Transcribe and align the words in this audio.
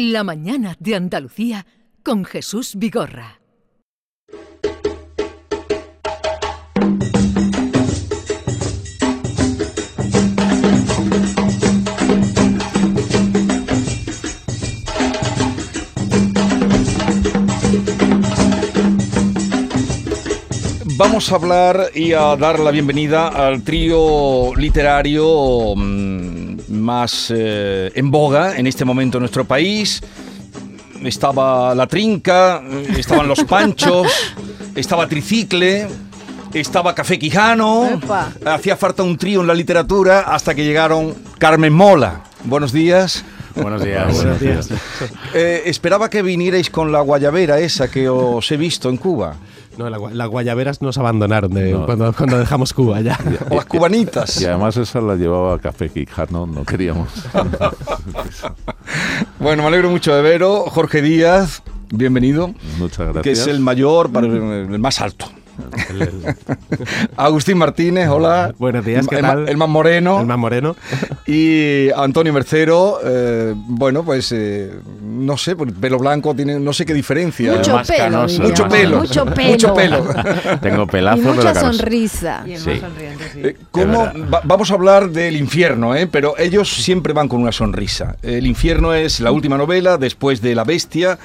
La 0.00 0.22
mañana 0.22 0.76
de 0.78 0.94
Andalucía 0.94 1.66
con 2.04 2.24
Jesús 2.24 2.76
Vigorra. 2.76 3.40
Vamos 20.96 21.32
a 21.32 21.34
hablar 21.34 21.90
y 21.94 22.12
a 22.12 22.36
dar 22.36 22.60
la 22.60 22.70
bienvenida 22.70 23.28
al 23.28 23.64
trío 23.64 24.54
literario 24.54 25.74
mm, 25.74 26.07
más 26.70 27.32
eh, 27.34 27.90
en 27.94 28.10
boga 28.10 28.56
en 28.56 28.66
este 28.66 28.84
momento 28.84 29.18
en 29.18 29.22
nuestro 29.22 29.44
país. 29.44 30.00
Estaba 31.02 31.74
La 31.74 31.86
Trinca, 31.86 32.62
estaban 32.96 33.28
Los 33.28 33.44
Panchos, 33.48 34.08
estaba 34.74 35.06
Tricicle, 35.06 35.86
estaba 36.52 36.94
Café 36.94 37.18
Quijano. 37.18 37.88
Epa. 37.94 38.32
Hacía 38.44 38.76
falta 38.76 39.02
un 39.02 39.16
trío 39.16 39.40
en 39.40 39.46
la 39.46 39.54
literatura 39.54 40.20
hasta 40.20 40.54
que 40.54 40.64
llegaron 40.64 41.14
Carmen 41.38 41.72
Mola. 41.72 42.24
Buenos 42.44 42.72
días. 42.72 43.24
Buenos 43.60 43.82
días. 43.84 44.14
Buenos 44.14 44.40
días. 44.40 44.68
Eh, 45.34 45.62
esperaba 45.66 46.08
que 46.10 46.22
vinierais 46.22 46.70
con 46.70 46.92
la 46.92 47.00
guayabera 47.00 47.58
esa 47.58 47.90
que 47.90 48.08
os 48.08 48.50
he 48.52 48.56
visto 48.56 48.88
en 48.88 48.96
Cuba. 48.96 49.34
No, 49.76 49.88
la 49.88 49.98
las 50.12 50.28
guayaberas 50.28 50.82
nos 50.82 50.98
abandonaron 50.98 51.54
de- 51.54 51.70
No. 51.72 51.86
cuando, 51.86 52.12
cuando 52.12 52.36
dejamos 52.38 52.72
Cuba 52.72 53.00
ya. 53.00 53.16
O 53.50 53.54
las 53.56 53.66
cubanitas. 53.66 54.40
Y 54.40 54.46
además 54.46 54.76
esa 54.76 55.00
la 55.00 55.14
llevaba 55.14 55.58
Café 55.60 55.88
Quijano, 55.88 56.46
no 56.46 56.64
queríamos. 56.64 57.08
Bueno, 59.38 59.62
me 59.62 59.68
alegro 59.68 59.90
mucho 59.90 60.14
de 60.14 60.22
veros. 60.22 60.68
Jorge 60.70 61.00
Díaz, 61.02 61.62
bienvenido. 61.90 62.54
Muchas 62.78 62.98
gracias. 63.06 63.22
Que 63.22 63.30
es 63.32 63.46
el 63.46 63.60
mayor, 63.60 64.10
para 64.10 64.26
el 64.26 64.78
más 64.78 65.00
alto. 65.00 65.26
El, 65.90 66.02
el- 66.02 66.36
Agustín 67.16 67.58
Martínez, 67.58 68.08
hola. 68.08 68.54
Buenos 68.58 68.84
días, 68.84 69.06
¿qué 69.08 69.16
el, 69.16 69.22
ma- 69.22 69.28
tal? 69.28 69.48
el 69.48 69.56
más 69.56 69.68
moreno. 69.68 70.20
el 70.20 70.26
más 70.26 70.38
moreno. 70.38 70.76
Y 71.26 71.90
Antonio 71.94 72.32
Mercero, 72.32 73.00
eh, 73.04 73.52
bueno, 73.54 74.02
pues 74.02 74.32
eh, 74.32 74.72
no 75.02 75.36
sé, 75.36 75.56
porque 75.56 75.74
pelo 75.74 75.98
blanco 75.98 76.34
tiene, 76.34 76.58
no 76.58 76.72
sé 76.72 76.86
qué 76.86 76.94
diferencia. 76.94 77.52
Mucho 77.52 77.74
más 77.74 77.86
pelo, 77.86 77.98
canoso. 78.04 78.42
Mucho 78.42 78.68
pelo. 78.68 78.98
Mucho 79.00 79.26
pelo. 79.26 79.50
Mucho 79.52 79.74
pelo. 79.74 80.04
Tengo 80.62 80.86
pelazo, 80.86 81.20
pero 81.22 81.34
mucha 81.34 81.54
sonrisa. 81.54 82.44
Y 82.46 82.52
el 82.54 82.60
Sí. 82.60 82.70
más 82.70 82.80
sonriente, 82.80 83.24
sí. 83.34 83.40
Eh, 83.44 83.56
¿cómo- 83.70 84.04
va- 84.32 84.40
vamos 84.44 84.70
a 84.70 84.74
hablar 84.74 85.10
del 85.10 85.36
infierno, 85.36 85.94
¿eh? 85.94 86.06
pero 86.06 86.34
ellos 86.38 86.68
siempre 86.68 87.12
van 87.12 87.28
con 87.28 87.42
una 87.42 87.52
sonrisa. 87.52 88.16
El 88.22 88.46
infierno 88.46 88.94
es 88.94 89.20
la 89.20 89.30
última 89.30 89.58
novela 89.58 89.98
después 89.98 90.40
de 90.40 90.54
La 90.54 90.64
Bestia, 90.64 91.18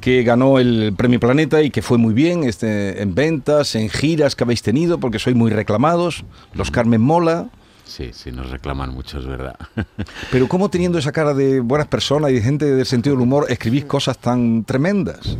que 0.00 0.22
ganó 0.22 0.58
el 0.58 0.94
Premio 0.96 1.20
Planeta 1.20 1.60
y 1.60 1.68
que 1.70 1.82
fue 1.82 1.98
muy 1.98 2.14
bien 2.14 2.44
este, 2.44 3.02
en 3.02 3.14
ventas, 3.14 3.74
en 3.80 3.88
giras 3.88 4.36
que 4.36 4.44
habéis 4.44 4.62
tenido, 4.62 4.98
porque 4.98 5.18
sois 5.18 5.36
muy 5.36 5.50
reclamados. 5.50 6.24
Los 6.54 6.70
Carmen 6.70 7.00
Mola. 7.00 7.48
Sí, 7.84 8.10
sí, 8.12 8.30
nos 8.30 8.50
reclaman 8.50 8.90
mucho, 8.90 9.18
es 9.18 9.26
verdad. 9.26 9.56
Pero 10.30 10.46
¿cómo 10.48 10.70
teniendo 10.70 10.98
esa 10.98 11.10
cara 11.12 11.34
de 11.34 11.60
buenas 11.60 11.88
personas 11.88 12.30
y 12.30 12.34
de 12.34 12.42
gente 12.42 12.64
del 12.66 12.86
sentido 12.86 13.16
del 13.16 13.22
humor 13.22 13.46
escribís 13.48 13.84
cosas 13.84 14.18
tan 14.18 14.64
tremendas? 14.64 15.36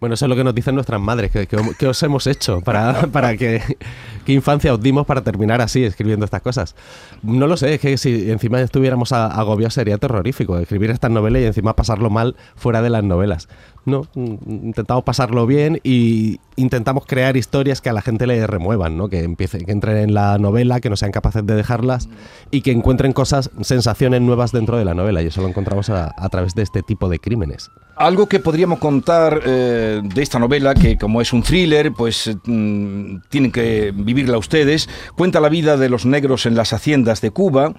Bueno, 0.00 0.14
eso 0.14 0.24
es 0.24 0.30
lo 0.30 0.36
que 0.36 0.44
nos 0.44 0.54
dicen 0.54 0.74
nuestras 0.74 0.98
madres, 0.98 1.30
que, 1.30 1.86
os 1.86 2.02
hemos 2.02 2.26
hecho 2.26 2.62
para, 2.62 3.02
para 3.12 3.36
que, 3.36 3.62
qué 4.24 4.32
infancia 4.32 4.72
os 4.72 4.80
dimos 4.80 5.06
para 5.06 5.22
terminar 5.22 5.60
así 5.60 5.84
escribiendo 5.84 6.24
estas 6.24 6.40
cosas. 6.40 6.74
No 7.22 7.46
lo 7.46 7.58
sé, 7.58 7.74
es 7.74 7.80
que 7.80 7.98
si 7.98 8.30
encima 8.30 8.62
estuviéramos 8.62 9.12
agobiados 9.12 9.74
sería 9.74 9.98
terrorífico 9.98 10.58
escribir 10.58 10.90
estas 10.90 11.10
novelas 11.10 11.42
y 11.42 11.44
encima 11.44 11.76
pasarlo 11.76 12.08
mal 12.08 12.34
fuera 12.56 12.80
de 12.80 12.88
las 12.88 13.04
novelas. 13.04 13.48
No, 13.84 14.06
mm, 14.14 14.64
intentamos 14.64 15.04
pasarlo 15.04 15.46
bien 15.46 15.80
y 15.84 16.40
intentamos 16.56 17.04
crear 17.04 17.36
historias 17.36 17.82
que 17.82 17.90
a 17.90 17.92
la 17.92 18.00
gente 18.00 18.26
le 18.26 18.46
remuevan, 18.46 18.96
¿no? 18.96 19.10
que 19.10 19.22
empiecen, 19.22 19.66
que 19.66 19.72
entren 19.72 19.98
en 19.98 20.14
la 20.14 20.38
novela, 20.38 20.80
que 20.80 20.88
no 20.88 20.96
sean 20.96 21.12
capaces 21.12 21.44
de 21.44 21.54
dejarlas 21.54 22.08
y 22.50 22.62
que 22.62 22.72
encuentren 22.72 23.12
cosas, 23.12 23.50
sensaciones 23.60 24.22
nuevas 24.22 24.50
dentro 24.52 24.78
de 24.78 24.86
la 24.86 24.94
novela 24.94 25.20
y 25.20 25.26
eso 25.26 25.42
lo 25.42 25.48
encontramos 25.48 25.90
a 25.90 26.28
través 26.30 26.54
de 26.54 26.62
este 26.62 26.82
tipo 26.82 27.10
de 27.10 27.18
crímenes. 27.18 27.70
Algo 28.00 28.30
que 28.30 28.40
podríamos 28.40 28.78
contar 28.78 29.42
eh, 29.44 30.00
de 30.02 30.22
esta 30.22 30.38
novela, 30.38 30.72
que 30.72 30.96
como 30.96 31.20
es 31.20 31.34
un 31.34 31.42
thriller, 31.42 31.92
pues 31.92 32.34
mm, 32.46 33.16
tienen 33.28 33.52
que 33.52 33.92
vivirla 33.94 34.38
ustedes, 34.38 34.88
cuenta 35.18 35.38
la 35.38 35.50
vida 35.50 35.76
de 35.76 35.90
los 35.90 36.06
negros 36.06 36.46
en 36.46 36.54
las 36.54 36.72
haciendas 36.72 37.20
de 37.20 37.30
Cuba. 37.30 37.74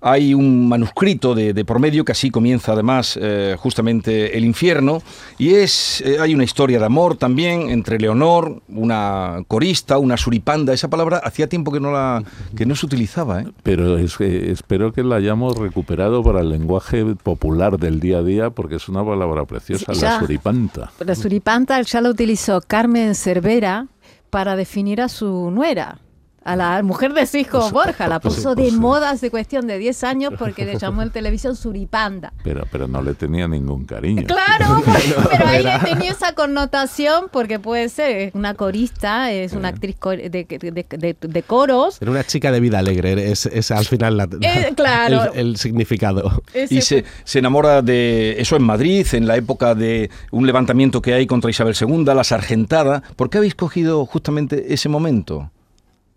Hay 0.00 0.34
un 0.34 0.68
manuscrito 0.68 1.34
de, 1.34 1.52
de 1.52 1.64
por 1.64 1.78
medio 1.78 2.04
que 2.04 2.12
así 2.12 2.30
comienza 2.30 2.72
además 2.72 3.18
eh, 3.20 3.56
justamente 3.58 4.36
el 4.36 4.44
infierno 4.44 5.02
y 5.38 5.54
es 5.54 6.00
eh, 6.00 6.18
hay 6.20 6.34
una 6.34 6.44
historia 6.44 6.78
de 6.78 6.86
amor 6.86 7.16
también 7.16 7.70
entre 7.70 7.98
Leonor, 7.98 8.62
una 8.68 9.42
corista, 9.46 9.98
una 9.98 10.16
suripanda. 10.16 10.72
Esa 10.72 10.88
palabra 10.88 11.18
hacía 11.18 11.48
tiempo 11.48 11.70
que 11.72 11.80
no 11.80 11.92
la 11.92 12.22
que 12.56 12.66
no 12.66 12.74
se 12.74 12.86
utilizaba. 12.86 13.42
¿eh? 13.42 13.46
Pero 13.62 13.98
es 13.98 14.16
que 14.16 14.50
espero 14.50 14.92
que 14.92 15.02
la 15.02 15.16
hayamos 15.16 15.56
recuperado 15.56 16.22
para 16.22 16.40
el 16.40 16.48
lenguaje 16.48 17.04
popular 17.22 17.78
del 17.78 18.00
día 18.00 18.18
a 18.18 18.22
día, 18.22 18.50
porque 18.50 18.76
es 18.76 18.88
una 18.88 19.04
palabra 19.04 19.44
preciosa, 19.44 19.94
Sí, 19.94 20.02
la 20.02 20.18
suripanta. 20.18 20.92
La 21.04 21.14
suripanta 21.14 21.80
ya 21.82 22.00
la 22.00 22.10
utilizó 22.10 22.60
Carmen 22.60 23.14
Cervera 23.14 23.86
para 24.30 24.56
definir 24.56 25.00
a 25.00 25.08
su 25.08 25.50
nuera. 25.50 25.98
A 26.42 26.56
la 26.56 26.82
mujer 26.82 27.12
de 27.12 27.26
su 27.26 27.36
hijo 27.36 27.70
Borja, 27.70 28.08
la 28.08 28.18
pues, 28.18 28.36
puso 28.36 28.54
pues, 28.54 28.64
de 28.64 28.70
sí. 28.70 28.76
moda 28.78 29.10
hace 29.10 29.30
cuestión 29.30 29.66
de 29.66 29.76
10 29.76 30.04
años 30.04 30.32
porque 30.38 30.64
le 30.64 30.78
llamó 30.78 31.02
en 31.02 31.10
televisión 31.12 31.54
suripanda. 31.54 32.32
Pero, 32.42 32.64
pero 32.72 32.88
no 32.88 33.02
le 33.02 33.12
tenía 33.12 33.46
ningún 33.46 33.84
cariño. 33.84 34.24
Claro, 34.26 34.82
pero 35.30 35.46
ahí 35.46 35.64
tenía 35.84 36.12
esa 36.12 36.32
connotación 36.34 37.26
porque 37.30 37.58
puede 37.58 37.90
ser 37.90 38.30
una 38.34 38.54
corista, 38.54 39.30
es 39.30 39.52
una 39.52 39.68
actriz 39.68 39.96
co- 39.98 40.10
de, 40.10 40.30
de- 40.30 40.46
de- 40.46 40.86
de- 40.98 41.16
de 41.20 41.42
coros. 41.42 42.00
Era 42.00 42.10
una 42.10 42.24
chica 42.24 42.50
de 42.50 42.60
vida 42.60 42.78
alegre, 42.78 43.30
es, 43.30 43.44
es 43.44 43.70
al 43.70 43.84
final 43.84 44.16
la- 44.16 44.28
Eh, 44.40 44.72
claro. 44.76 45.32
el, 45.34 45.38
el 45.48 45.56
significado. 45.58 46.42
Ese 46.54 46.74
Y 46.74 46.80
se, 46.80 47.04
se 47.24 47.38
enamora 47.38 47.82
de 47.82 48.40
eso 48.40 48.56
en 48.56 48.62
Madrid, 48.62 49.06
en 49.12 49.26
la 49.26 49.36
época 49.36 49.74
de 49.74 50.10
un 50.30 50.46
levantamiento 50.46 51.02
que 51.02 51.12
hay 51.12 51.26
contra 51.26 51.50
Isabel 51.50 51.74
II, 51.78 52.04
la 52.06 52.24
sargentada. 52.24 53.02
¿Por 53.16 53.28
qué 53.28 53.36
habéis 53.38 53.54
cogido 53.54 54.06
justamente 54.06 54.72
ese 54.72 54.88
momento? 54.88 55.50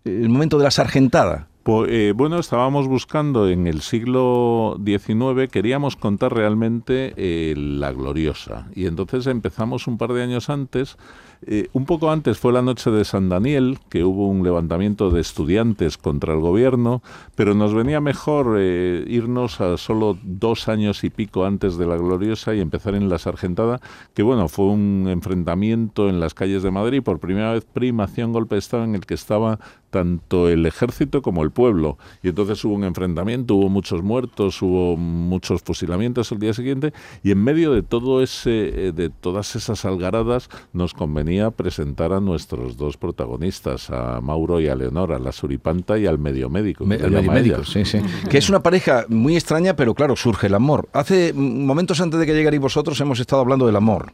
El 0.04 0.28
momento 0.28 0.58
de 0.58 0.64
la 0.64 0.70
sargentada. 0.70 1.48
Po- 1.62 1.86
eh, 1.86 2.12
bueno, 2.12 2.38
estábamos 2.38 2.88
buscando 2.88 3.48
en 3.48 3.66
el 3.66 3.80
siglo 3.80 4.78
XIX, 4.84 5.48
queríamos 5.50 5.96
contar 5.96 6.34
realmente 6.34 7.14
eh, 7.16 7.54
la 7.56 7.90
gloriosa. 7.92 8.68
Y 8.74 8.84
entonces 8.84 9.26
empezamos 9.26 9.86
un 9.86 9.96
par 9.96 10.12
de 10.12 10.22
años 10.22 10.50
antes. 10.50 10.98
Eh, 11.46 11.68
un 11.72 11.84
poco 11.84 12.10
antes 12.10 12.38
fue 12.38 12.52
la 12.52 12.62
noche 12.62 12.90
de 12.90 13.04
San 13.04 13.28
Daniel, 13.28 13.78
que 13.88 14.04
hubo 14.04 14.28
un 14.28 14.42
levantamiento 14.42 15.10
de 15.10 15.20
estudiantes 15.20 15.98
contra 15.98 16.32
el 16.32 16.40
gobierno, 16.40 17.02
pero 17.34 17.54
nos 17.54 17.74
venía 17.74 18.00
mejor 18.00 18.56
eh, 18.58 19.04
irnos 19.06 19.60
a 19.60 19.76
solo 19.76 20.16
dos 20.22 20.68
años 20.68 21.04
y 21.04 21.10
pico 21.10 21.44
antes 21.44 21.76
de 21.76 21.86
la 21.86 21.96
gloriosa 21.96 22.54
y 22.54 22.60
empezar 22.60 22.94
en 22.94 23.08
la 23.08 23.18
Sargentada, 23.18 23.80
que 24.14 24.22
bueno, 24.22 24.48
fue 24.48 24.66
un 24.66 25.06
enfrentamiento 25.08 26.08
en 26.08 26.20
las 26.20 26.34
calles 26.34 26.62
de 26.62 26.70
Madrid, 26.70 27.02
por 27.02 27.18
primera 27.18 27.52
vez 27.52 27.64
primación 27.64 28.32
golpe 28.32 28.54
de 28.54 28.60
Estado 28.60 28.84
en 28.84 28.94
el 28.94 29.04
que 29.04 29.14
estaba 29.14 29.58
tanto 29.90 30.48
el 30.48 30.66
ejército 30.66 31.22
como 31.22 31.44
el 31.44 31.52
pueblo. 31.52 31.98
Y 32.20 32.28
entonces 32.28 32.64
hubo 32.64 32.74
un 32.74 32.82
enfrentamiento, 32.82 33.54
hubo 33.54 33.68
muchos 33.68 34.02
muertos, 34.02 34.60
hubo 34.60 34.96
muchos 34.96 35.62
fusilamientos 35.62 36.32
el 36.32 36.40
día 36.40 36.52
siguiente, 36.52 36.92
y 37.22 37.30
en 37.30 37.44
medio 37.44 37.72
de 37.72 37.82
todo 37.82 38.20
ese, 38.20 38.88
eh, 38.88 38.92
de 38.92 39.08
todas 39.08 39.54
esas 39.54 39.84
algaradas, 39.84 40.48
nos 40.72 40.94
convenía 40.94 41.33
presentar 41.50 42.12
a 42.12 42.20
nuestros 42.20 42.76
dos 42.76 42.96
protagonistas, 42.96 43.90
a 43.90 44.20
Mauro 44.20 44.60
y 44.60 44.68
a 44.68 44.74
Leonor, 44.74 45.12
a 45.12 45.18
la 45.18 45.32
suripanta 45.32 45.98
y 45.98 46.06
al 46.06 46.18
medio 46.18 46.48
médico. 46.50 46.84
Me- 46.84 46.98
llama 46.98 47.32
médico, 47.34 47.64
sí, 47.64 47.84
sí. 47.84 48.00
Que 48.28 48.38
es 48.38 48.48
una 48.48 48.62
pareja 48.62 49.04
muy 49.08 49.34
extraña, 49.36 49.76
pero 49.76 49.94
claro, 49.94 50.16
surge 50.16 50.46
el 50.48 50.54
amor. 50.54 50.88
Hace 50.92 51.32
momentos 51.34 52.00
antes 52.00 52.18
de 52.20 52.26
que 52.26 52.34
llegarais 52.34 52.60
vosotros 52.60 53.00
hemos 53.00 53.20
estado 53.20 53.42
hablando 53.42 53.66
del 53.66 53.76
amor. 53.76 54.12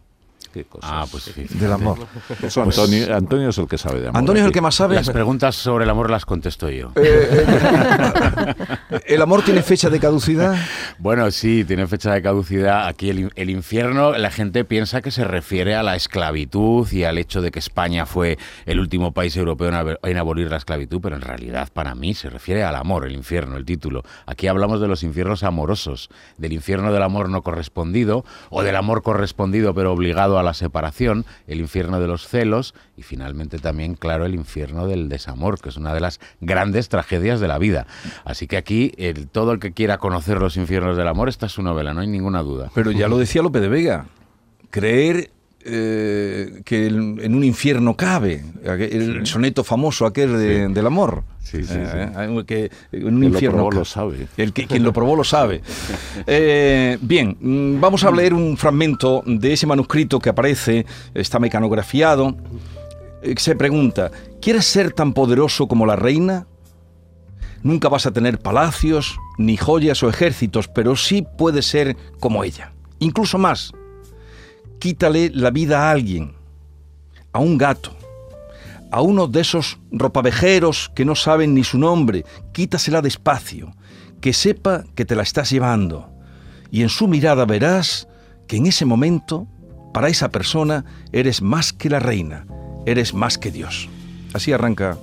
Qué 0.52 0.64
cosas. 0.64 0.91
Ah, 0.93 1.06
pues 1.11 1.25
sí. 1.25 1.47
Del 1.58 1.73
amor. 1.73 1.99
Eso 2.43 2.62
Antonio, 2.62 3.14
Antonio 3.14 3.49
es 3.50 3.58
el 3.58 3.69
que 3.69 3.79
sabe 3.79 4.00
de 4.00 4.08
amor. 4.08 4.19
Antonio 4.19 4.43
es 4.43 4.47
el 4.47 4.52
que 4.52 4.61
más 4.61 4.75
sabe. 4.75 4.97
Las 4.97 5.11
preguntas 5.11 5.55
sobre 5.56 5.85
el 5.85 5.91
amor 5.91 6.11
las 6.11 6.26
contesto 6.26 6.69
yo. 6.70 6.91
Eh, 6.97 7.44
¿El 9.06 9.23
amor 9.23 9.43
tiene 9.43 9.62
fecha 9.62 9.91
de 9.91 9.99
caducidad? 10.00 10.56
Bueno, 10.99 11.31
sí, 11.31 11.64
tiene 11.64 11.87
fecha 11.87 12.12
de 12.12 12.20
caducidad. 12.20 12.87
Aquí 12.87 13.08
el, 13.08 13.20
in- 13.20 13.32
el 13.35 13.49
infierno, 13.49 14.12
la 14.19 14.31
gente 14.31 14.64
piensa 14.67 15.00
que 15.00 15.11
se 15.11 15.25
refiere 15.25 15.75
a 15.75 15.82
la 15.82 15.97
esclavitud 15.97 16.87
y 16.93 17.05
al 17.05 17.17
hecho 17.17 17.41
de 17.41 17.50
que 17.50 17.58
España 17.58 18.05
fue 18.05 18.37
el 18.67 18.79
último 18.81 19.12
país 19.12 19.35
europeo 19.37 19.69
en, 19.69 19.75
haber- 19.76 19.99
en 20.02 20.19
abolir 20.19 20.50
la 20.50 20.58
esclavitud, 20.58 21.00
pero 21.00 21.17
en 21.17 21.23
realidad 21.23 21.70
para 21.73 21.94
mí 21.94 22.12
se 22.12 22.29
refiere 22.29 22.64
al 22.64 22.76
amor, 22.76 23.06
el 23.06 23.12
infierno, 23.12 23.56
el 23.56 23.64
título. 23.64 24.02
Aquí 24.26 24.47
hablamos 24.47 24.82
de 24.82 24.88
los 24.88 25.02
infiernos 25.02 25.43
amorosos, 25.43 26.11
del 26.37 26.52
infierno 26.52 26.93
del 26.93 27.02
amor 27.02 27.31
no 27.31 27.41
correspondido 27.41 28.26
o 28.50 28.62
del 28.62 28.76
amor 28.76 29.02
correspondido 29.02 29.73
pero 29.73 29.93
obligado 29.93 30.38
a 30.38 30.39
la 30.42 30.54
separación, 30.54 31.25
el 31.46 31.60
infierno 31.60 32.00
de 32.00 32.06
los 32.06 32.26
celos 32.26 32.75
y 32.96 33.02
finalmente 33.02 33.58
también, 33.58 33.94
claro, 33.94 34.26
el 34.26 34.34
infierno 34.34 34.87
del 34.87 35.08
desamor, 35.08 35.60
que 35.60 35.69
es 35.69 35.76
una 35.76 35.94
de 35.94 36.00
las 36.00 36.20
grandes 36.40 36.88
tragedias 36.88 37.40
de 37.40 37.48
la 37.48 37.58
vida. 37.58 37.87
Así 38.25 38.46
que 38.46 38.56
aquí 38.56 38.92
el, 38.96 39.28
todo 39.28 39.52
el 39.52 39.60
que 39.60 39.72
quiera 39.72 39.98
conocer 39.98 40.38
los 40.40 40.56
infiernos 40.56 40.96
del 40.96 41.08
amor, 41.08 41.28
esta 41.28 41.46
es 41.46 41.52
su 41.52 41.62
novela, 41.62 41.94
no 41.94 42.00
hay 42.00 42.08
ninguna 42.08 42.42
duda. 42.42 42.70
Pero 42.75 42.90
ya 42.90 43.08
lo 43.08 43.19
decía 43.19 43.42
Lope 43.42 43.60
de 43.60 43.69
Vega, 43.69 44.06
creer 44.70 45.31
eh, 45.65 46.62
que 46.65 46.87
en 46.87 47.35
un 47.35 47.45
infierno 47.45 47.95
cabe, 47.97 48.43
el 48.65 49.27
soneto 49.27 49.62
famoso 49.65 50.07
aquel 50.07 50.33
de- 50.39 50.69
del 50.69 50.87
amor. 50.87 51.23
Sí, 51.43 51.65
sí, 51.65 51.75
Eh, 51.77 52.12
eh, 52.17 52.45
que 52.47 52.71
en 52.93 53.05
un 53.07 53.11
Quien 53.11 53.21
lo 53.21 53.27
infierno 53.29 53.57
probó 53.59 53.71
ca- 53.71 53.79
lo 53.79 53.85
sabe. 53.85 54.27
El 54.37 54.53
que, 54.53 54.67
quien 54.67 54.83
lo 54.85 54.93
probó 54.93 55.17
lo 55.17 55.25
sabe. 55.25 55.62
Eh, 56.27 56.97
bien, 57.01 57.37
mm, 57.41 57.81
vamos 57.81 58.05
a 58.05 58.11
leer 58.11 58.35
un 58.35 58.57
fragmento 58.57 59.23
de 59.27 59.53
ese 59.53 59.67
manuscrito 59.67 60.19
que 60.21 60.29
aparece, 60.31 60.87
está 61.15 61.39
mecanografiado. 61.39 62.37
Se 63.37 63.55
pregunta, 63.57 64.11
¿quieres 64.41 64.65
ser 64.65 64.93
tan 64.93 65.12
poderoso 65.12 65.67
como 65.69 65.85
la 65.87 65.97
reina? 65.97 66.47
Nunca 67.62 67.89
vas 67.91 68.07
a 68.07 68.12
tener 68.12 68.39
palacios, 68.39 69.19
ni 69.37 69.57
joyas 69.59 70.03
o 70.03 70.09
ejércitos, 70.09 70.69
pero 70.69 70.97
sí 70.97 71.27
puedes 71.37 71.67
ser 71.67 71.97
como 72.19 72.45
ella. 72.45 72.73
Incluso 73.01 73.37
más. 73.37 73.73
Quítale 74.81 75.31
la 75.35 75.50
vida 75.50 75.82
a 75.82 75.91
alguien, 75.91 76.32
a 77.35 77.38
un 77.38 77.59
gato, 77.59 77.94
a 78.91 79.03
uno 79.03 79.29
de 79.29 79.43
esos 79.43 79.79
ropavejeros 79.93 80.91
que 80.94 81.05
no 81.05 81.15
saben 81.15 81.55
ni 81.55 81.65
su 81.65 81.79
nombre, 81.79 82.25
quítasela 82.53 83.03
despacio, 83.03 83.75
que 84.23 84.32
sepa 84.32 84.85
que 84.94 85.05
te 85.05 85.15
la 85.15 85.23
estás 85.23 85.50
llevando. 85.50 86.11
Y 86.71 86.81
en 86.81 86.88
su 86.88 87.09
mirada 87.09 87.44
verás 87.44 88.09
que 88.49 88.56
en 88.56 88.67
ese 88.67 88.87
momento, 88.87 89.47
para 89.93 90.09
esa 90.09 90.31
persona, 90.31 90.87
eres 91.12 91.43
más 91.43 91.75
que 91.75 91.91
la 91.91 91.99
reina, 91.99 92.47
eres 92.87 93.12
más 93.12 93.37
que 93.37 93.50
Dios. 93.50 93.87
Así 94.33 94.50
arranca 94.50 94.97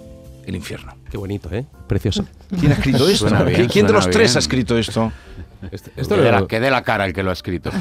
el 0.48 0.56
infierno. 0.56 0.94
Qué 1.12 1.18
bonito, 1.18 1.50
¿eh? 1.52 1.66
Precioso. 1.88 2.26
¿Quién 2.60 2.72
ha 2.72 2.76
escrito 2.76 3.08
esto? 3.08 3.46
Bien, 3.46 3.68
¿Quién 3.68 3.86
de 3.88 3.94
los 3.94 4.06
tres 4.10 4.32
bien. 4.32 4.36
ha 4.38 4.40
escrito 4.40 4.78
esto? 4.78 5.12
Este- 5.72 5.92
Que 5.92 6.02
esto 6.02 6.16
lo- 6.18 6.24
la, 6.32 6.48
que 6.48 6.60
dé 6.60 6.70
la 6.72 6.84
cara 6.84 7.06
el 7.06 7.14
que 7.14 7.24
lo 7.24 7.32
ha 7.32 7.34
escrito. 7.34 7.72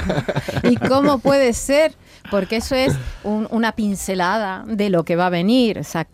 ¿Y 0.62 0.76
cómo 0.76 1.18
puede 1.18 1.52
ser? 1.54 1.94
Porque 2.30 2.56
eso 2.56 2.74
es 2.74 2.94
un- 3.22 3.48
una 3.50 3.72
pincelada 3.72 4.64
de 4.66 4.90
lo 4.90 5.04
que 5.04 5.16
va 5.16 5.26
a 5.26 5.30
venir. 5.30 5.78
O 5.78 5.84
sea, 5.84 6.04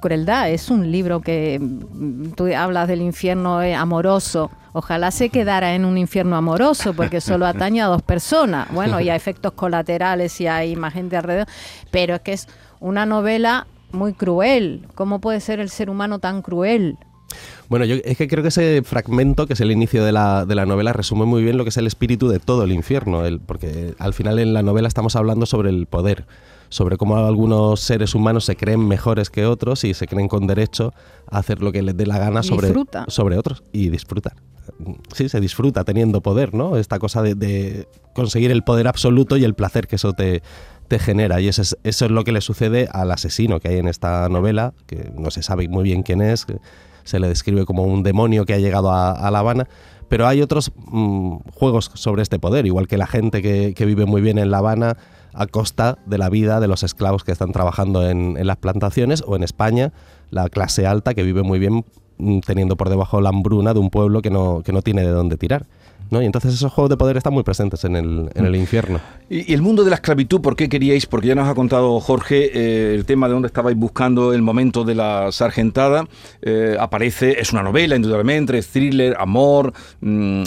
crueldad 0.00 0.50
es 0.50 0.70
un 0.70 0.90
libro 0.90 1.20
que 1.20 1.58
mm, 1.60 2.30
tú 2.32 2.48
hablas 2.54 2.88
del 2.88 3.00
infierno 3.02 3.62
eh, 3.62 3.74
amoroso. 3.74 4.50
Ojalá 4.72 5.10
se 5.10 5.28
quedara 5.28 5.74
en 5.74 5.84
un 5.84 5.96
infierno 5.98 6.36
amoroso 6.36 6.94
porque 6.94 7.20
solo 7.20 7.46
atañe 7.46 7.80
a 7.82 7.86
dos 7.86 8.02
personas. 8.02 8.66
Bueno, 8.72 9.00
y 9.00 9.08
a 9.08 9.14
efectos 9.16 9.52
colaterales 9.52 10.40
y 10.40 10.46
hay 10.48 10.74
más 10.76 10.92
gente 10.94 11.16
alrededor. 11.16 11.46
Pero 11.90 12.16
es 12.16 12.20
que 12.22 12.32
es 12.32 12.48
una 12.80 13.06
novela 13.06 13.66
muy 13.94 14.12
cruel. 14.12 14.86
¿Cómo 14.94 15.20
puede 15.20 15.40
ser 15.40 15.60
el 15.60 15.70
ser 15.70 15.88
humano 15.90 16.18
tan 16.18 16.42
cruel? 16.42 16.98
Bueno, 17.68 17.84
yo 17.86 17.96
es 18.04 18.16
que 18.18 18.28
creo 18.28 18.42
que 18.42 18.48
ese 18.50 18.82
fragmento, 18.84 19.46
que 19.46 19.54
es 19.54 19.60
el 19.60 19.70
inicio 19.72 20.04
de 20.04 20.12
la, 20.12 20.44
de 20.44 20.54
la 20.54 20.66
novela, 20.66 20.92
resume 20.92 21.24
muy 21.24 21.42
bien 21.42 21.56
lo 21.56 21.64
que 21.64 21.70
es 21.70 21.76
el 21.78 21.86
espíritu 21.86 22.28
de 22.28 22.38
todo 22.38 22.62
el 22.64 22.72
infierno, 22.72 23.24
el- 23.24 23.40
porque 23.40 23.94
al 23.98 24.12
final 24.14 24.38
en 24.38 24.52
la 24.52 24.62
novela 24.62 24.86
estamos 24.86 25.16
hablando 25.16 25.46
sobre 25.46 25.70
el 25.70 25.86
poder, 25.86 26.26
sobre 26.68 26.96
cómo 26.96 27.16
algunos 27.16 27.80
seres 27.80 28.14
humanos 28.14 28.44
se 28.44 28.56
creen 28.56 28.86
mejores 28.86 29.30
que 29.30 29.46
otros 29.46 29.84
y 29.84 29.94
se 29.94 30.06
creen 30.06 30.28
con 30.28 30.46
derecho 30.46 30.92
a 31.30 31.38
hacer 31.38 31.62
lo 31.62 31.72
que 31.72 31.82
les 31.82 31.96
dé 31.96 32.06
la 32.06 32.18
gana 32.18 32.42
sobre, 32.42 32.68
Disfruta. 32.68 33.06
sobre 33.08 33.38
otros 33.38 33.62
y 33.72 33.88
disfrutar. 33.88 34.34
Sí, 35.12 35.28
se 35.28 35.40
disfruta 35.40 35.84
teniendo 35.84 36.20
poder, 36.22 36.54
¿no? 36.54 36.76
Esta 36.76 36.98
cosa 36.98 37.20
de, 37.22 37.34
de 37.34 37.86
conseguir 38.14 38.50
el 38.50 38.62
poder 38.62 38.86
absoluto 38.88 39.36
y 39.36 39.44
el 39.44 39.54
placer 39.54 39.86
que 39.86 39.96
eso 39.96 40.12
te, 40.14 40.42
te 40.88 40.98
genera. 40.98 41.40
Y 41.40 41.48
eso 41.48 41.62
es, 41.62 41.76
eso 41.84 42.04
es 42.04 42.10
lo 42.10 42.24
que 42.24 42.32
le 42.32 42.40
sucede 42.40 42.88
al 42.92 43.10
asesino 43.10 43.60
que 43.60 43.68
hay 43.68 43.78
en 43.78 43.88
esta 43.88 44.28
novela, 44.28 44.74
que 44.86 45.10
no 45.16 45.30
se 45.30 45.42
sabe 45.42 45.68
muy 45.68 45.84
bien 45.84 46.02
quién 46.02 46.20
es, 46.20 46.44
que 46.44 46.58
se 47.04 47.20
le 47.20 47.28
describe 47.28 47.64
como 47.64 47.84
un 47.84 48.02
demonio 48.02 48.44
que 48.46 48.54
ha 48.54 48.58
llegado 48.58 48.92
a, 48.92 49.30
La 49.30 49.38
Habana. 49.38 49.68
Pero 50.08 50.26
hay 50.26 50.42
otros 50.42 50.72
mm, 50.76 51.36
juegos 51.52 51.90
sobre 51.94 52.22
este 52.22 52.38
poder, 52.38 52.66
igual 52.66 52.88
que 52.88 52.98
la 52.98 53.06
gente 53.06 53.42
que, 53.42 53.74
que 53.74 53.86
vive 53.86 54.06
muy 54.06 54.20
bien 54.20 54.38
en 54.38 54.50
La 54.50 54.58
Habana 54.58 54.96
a 55.32 55.46
costa 55.46 55.98
de 56.06 56.18
la 56.18 56.28
vida 56.28 56.60
de 56.60 56.68
los 56.68 56.82
esclavos 56.82 57.24
que 57.24 57.32
están 57.32 57.52
trabajando 57.52 58.08
en, 58.08 58.36
en 58.36 58.46
las 58.46 58.56
plantaciones, 58.56 59.24
o 59.26 59.34
en 59.36 59.42
España, 59.42 59.92
la 60.30 60.48
clase 60.48 60.86
alta 60.86 61.14
que 61.14 61.22
vive 61.22 61.42
muy 61.42 61.58
bien 61.58 61.84
mm, 62.18 62.40
teniendo 62.40 62.76
por 62.76 62.88
debajo 62.88 63.20
la 63.20 63.30
hambruna 63.30 63.74
de 63.74 63.80
un 63.80 63.90
pueblo 63.90 64.22
que 64.22 64.30
no, 64.30 64.62
que 64.62 64.72
no 64.72 64.82
tiene 64.82 65.02
de 65.02 65.10
dónde 65.10 65.36
tirar. 65.36 65.66
¿No? 66.10 66.22
Y 66.22 66.26
entonces 66.26 66.54
esos 66.54 66.72
juegos 66.72 66.90
de 66.90 66.96
poder 66.96 67.16
están 67.16 67.32
muy 67.32 67.42
presentes 67.42 67.84
en 67.84 67.96
el, 67.96 68.30
en 68.34 68.46
el 68.46 68.56
infierno. 68.56 69.00
Y, 69.28 69.50
y 69.50 69.54
el 69.54 69.62
mundo 69.62 69.84
de 69.84 69.90
la 69.90 69.96
esclavitud, 69.96 70.40
¿por 70.40 70.56
qué 70.56 70.68
queríais? 70.68 71.06
Porque 71.06 71.28
ya 71.28 71.34
nos 71.34 71.48
ha 71.48 71.54
contado 71.54 72.00
Jorge 72.00 72.50
eh, 72.54 72.94
el 72.94 73.04
tema 73.04 73.26
de 73.26 73.34
dónde 73.34 73.46
estabais 73.46 73.76
buscando 73.76 74.32
el 74.32 74.42
momento 74.42 74.84
de 74.84 74.94
la 74.94 75.32
sargentada. 75.32 76.06
Eh, 76.42 76.76
aparece, 76.78 77.40
es 77.40 77.52
una 77.52 77.62
novela, 77.62 77.96
indudablemente, 77.96 78.58
es 78.58 78.68
thriller, 78.68 79.16
amor, 79.18 79.72
mm, 80.00 80.42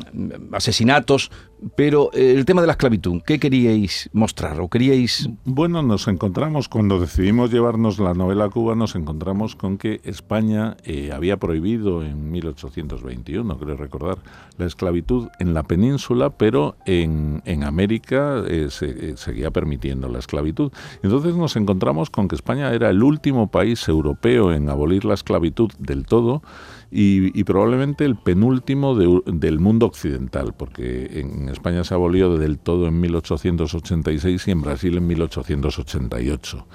asesinatos. 0.54 1.32
Pero 1.76 2.12
eh, 2.14 2.34
el 2.36 2.46
tema 2.46 2.62
de 2.62 2.68
la 2.68 2.74
esclavitud, 2.74 3.22
¿qué 3.26 3.40
queríais 3.40 4.10
mostrar? 4.14 4.60
¿O 4.60 4.70
queríais.? 4.70 5.30
Bueno, 5.44 5.82
nos 5.82 6.08
encontramos, 6.08 6.70
cuando 6.70 7.00
decidimos 7.00 7.52
llevarnos 7.52 8.00
la 8.00 8.14
novela 8.14 8.46
a 8.46 8.50
Cuba, 8.50 8.76
nos 8.76 8.96
encontramos 8.96 9.56
con 9.56 9.78
que 9.78 10.00
España 10.04 10.78
eh, 10.84 11.12
había 11.12 11.38
prohibido 11.38 12.04
en 12.04 12.32
1821, 12.32 13.58
creo 13.58 13.76
recordar, 13.76 14.18
la 14.58 14.66
esclavitud 14.66 15.30
en 15.40 15.54
la 15.54 15.64
península, 15.64 16.30
pero 16.30 16.76
en, 16.86 17.42
en 17.46 17.64
América 17.64 18.44
eh, 18.48 18.68
se, 18.70 19.12
eh, 19.12 19.18
seguía 19.18 19.52
permitiendo 19.52 20.10
la 20.10 20.20
esclavitud. 20.20 20.72
Entonces 21.02 21.36
nos 21.36 21.56
encontramos 21.56 22.10
con 22.10 22.28
que 22.28 22.36
España 22.36 22.72
era 22.72 22.90
el 22.90 23.02
último 23.02 23.48
país 23.50 23.88
europeo 23.88 24.52
en 24.54 24.70
abolir 24.70 25.06
la 25.06 25.14
esclavitud 25.14 25.72
del 25.80 26.06
todo 26.06 26.42
y, 26.90 27.44
probablemente 27.44 28.06
el 28.06 28.16
penúltimo 28.16 28.96
del 28.96 29.60
mundo 29.60 29.86
occidental, 29.86 30.54
porque 30.58 31.20
en 31.20 31.50
España 31.50 31.84
se 31.84 31.94
abolió 31.94 32.38
del 32.38 32.60
todo 32.60 32.88
en 32.88 33.00
1886 33.00 34.48
y 34.48 34.52
en 34.52 34.62
Brasil 34.62 34.98
en 34.98 35.08
1888. 35.08 36.66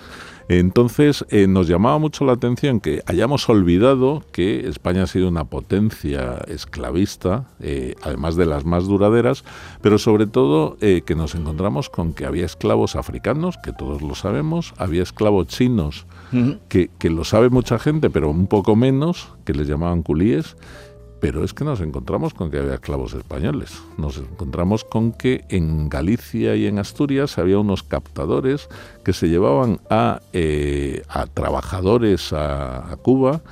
Entonces 0.49 1.25
eh, 1.31 1.47
nos 1.47 1.69
llamaba 1.69 1.99
mucho 1.99 2.25
la 2.25 2.33
atención 2.33 2.81
que 2.81 3.03
hayamos 3.07 3.49
olvidado 3.49 4.25
que 4.33 4.69
España 4.69 5.05
ha 5.05 5.07
sido 5.07 5.29
una 5.29 5.45
potencia 5.45 6.39
esclavista, 6.49 7.47
eh, 7.61 7.95
además 8.03 8.37
de 8.37 8.47
las 8.47 8.65
más 8.65 8.85
duraderas, 8.85 9.45
pero 9.81 9.99
sobre 9.99 10.27
todo 10.27 10.77
eh, 10.81 11.03
que 11.07 11.15
nos 11.15 11.35
encontramos 11.35 11.89
con 11.89 12.13
que 12.13 12.27
había 12.27 12.45
esclavos 12.45 12.97
africanos, 12.97 13.57
que 13.63 13.73
todos 13.73 14.03
lo 14.03 14.15
sabemos, 14.15 14.75
había 14.79 15.03
esclavos 15.03 15.47
chinos, 15.47 16.07
que, 16.69 16.91
que 16.99 17.11
lo 17.11 17.25
sabe 17.25 17.51
mucha 17.51 17.79
gente, 17.79 18.11
pero 18.11 18.31
un 18.31 18.47
poco 18.47 18.77
menos, 18.77 19.29
que 19.45 19.53
les 19.53 19.67
llamaban 19.69 20.03
culíes, 20.03 20.57
pero 21.23 21.45
es 21.45 21.55
que 21.55 21.65
nos 21.65 21.81
encontramos 21.81 22.35
con 22.35 22.51
que 22.51 22.59
había 22.59 22.75
esclavos 22.75 23.15
españoles. 23.15 23.81
Nos 23.97 24.19
encontramos 24.19 24.83
con 24.85 25.13
que 25.13 25.45
en 25.51 25.89
Galicia 25.89 26.57
y 26.57 26.67
en 26.67 26.81
Asturias 26.81 27.39
había 27.39 27.61
unos 27.61 27.85
captadores 27.85 28.69
que 29.05 29.13
se 29.13 29.29
llevaban 29.29 29.81
a, 29.89 30.21
eh, 30.33 31.03
a 31.09 31.27
trabajadores 31.27 32.33
a, 32.33 32.91
a 32.91 32.97
Cuba 32.97 33.43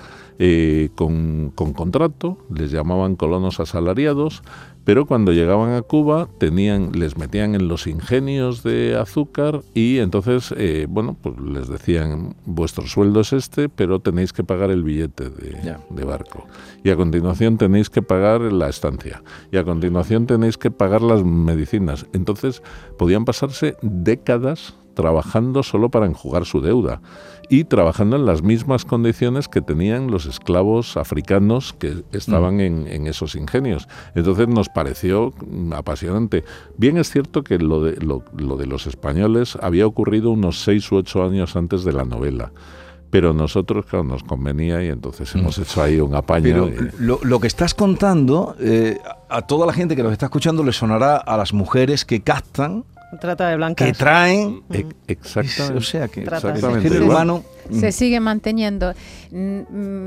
eh, 0.40 0.88
con, 0.96 1.52
con 1.54 1.74
contrato, 1.74 2.38
les 2.52 2.72
llamaban 2.72 3.14
colonos 3.14 3.60
asalariados, 3.60 4.42
pero 4.84 5.06
cuando 5.06 5.32
llegaban 5.32 5.72
a 5.74 5.82
Cuba 5.82 6.28
tenían, 6.38 6.92
les 6.92 7.16
metían 7.16 7.54
en 7.54 7.68
los 7.68 7.86
ingenios 7.86 8.62
de 8.62 8.96
azúcar 8.96 9.62
y 9.74 9.98
entonces, 9.98 10.54
eh, 10.56 10.86
bueno, 10.88 11.16
pues 11.20 11.38
les 11.38 11.68
decían, 11.68 12.34
vuestro 12.46 12.86
sueldo 12.86 13.20
es 13.20 13.32
este, 13.32 13.68
pero 13.68 14.00
tenéis 14.00 14.32
que 14.32 14.44
pagar 14.44 14.70
el 14.70 14.82
billete 14.82 15.30
de, 15.30 15.76
de 15.88 16.04
barco. 16.04 16.46
Y 16.82 16.90
a 16.90 16.96
continuación 16.96 17.58
tenéis 17.58 17.90
que 17.90 18.02
pagar 18.02 18.40
la 18.40 18.68
estancia. 18.68 19.22
Y 19.52 19.58
a 19.58 19.64
continuación 19.64 20.26
tenéis 20.26 20.56
que 20.56 20.70
pagar 20.70 21.02
las 21.02 21.24
medicinas. 21.24 22.06
Entonces 22.12 22.62
podían 22.98 23.24
pasarse 23.24 23.76
décadas 23.82 24.74
trabajando 24.94 25.62
solo 25.62 25.90
para 25.90 26.06
enjugar 26.06 26.44
su 26.44 26.60
deuda 26.60 27.00
y 27.50 27.64
trabajando 27.64 28.14
en 28.16 28.24
las 28.24 28.42
mismas 28.42 28.84
condiciones 28.84 29.48
que 29.48 29.60
tenían 29.60 30.10
los 30.10 30.24
esclavos 30.26 30.96
africanos 30.96 31.74
que 31.78 32.04
estaban 32.12 32.60
en, 32.60 32.86
en 32.86 33.06
esos 33.08 33.34
ingenios. 33.34 33.88
Entonces 34.14 34.46
nos 34.48 34.68
pareció 34.68 35.34
mm, 35.50 35.72
apasionante. 35.72 36.44
Bien 36.78 36.96
es 36.96 37.10
cierto 37.10 37.42
que 37.42 37.58
lo 37.58 37.82
de, 37.82 37.96
lo, 37.96 38.22
lo 38.36 38.56
de 38.56 38.66
los 38.66 38.86
españoles 38.86 39.58
había 39.60 39.86
ocurrido 39.86 40.30
unos 40.30 40.60
seis 40.62 40.90
u 40.92 40.96
ocho 40.96 41.24
años 41.24 41.56
antes 41.56 41.82
de 41.84 41.92
la 41.92 42.04
novela. 42.04 42.52
Pero 43.10 43.32
nosotros, 43.32 43.86
claro, 43.86 44.04
nos 44.04 44.22
convenía 44.22 44.84
y 44.84 44.88
entonces 44.88 45.34
hemos 45.34 45.58
hecho 45.58 45.82
ahí 45.82 45.98
un 45.98 46.14
apaño. 46.14 46.44
Pero 46.44 46.68
y- 46.68 47.02
lo, 47.02 47.18
lo 47.24 47.40
que 47.40 47.48
estás 47.48 47.74
contando, 47.74 48.54
eh, 48.60 48.98
a 49.28 49.42
toda 49.42 49.66
la 49.66 49.72
gente 49.72 49.96
que 49.96 50.04
nos 50.04 50.12
está 50.12 50.26
escuchando 50.26 50.62
le 50.62 50.72
sonará 50.72 51.16
a 51.16 51.36
las 51.36 51.52
mujeres 51.52 52.04
que 52.04 52.20
captan, 52.20 52.84
Trata 53.20 53.48
de 53.48 53.56
blancas. 53.56 53.86
que 53.88 53.94
traen. 53.94 54.62
e- 54.72 54.86
exactamente. 55.08 55.78
O 55.78 55.80
sea 55.80 56.08
que 56.08 56.22
Trata. 56.22 56.48
el 56.48 56.54
Exactamente 56.56 56.88
género 56.88 57.04
igual. 57.04 57.30
humano. 57.30 57.44
se 57.72 57.92
sigue 57.92 58.20
manteniendo. 58.20 58.92
Mm, 59.30 59.60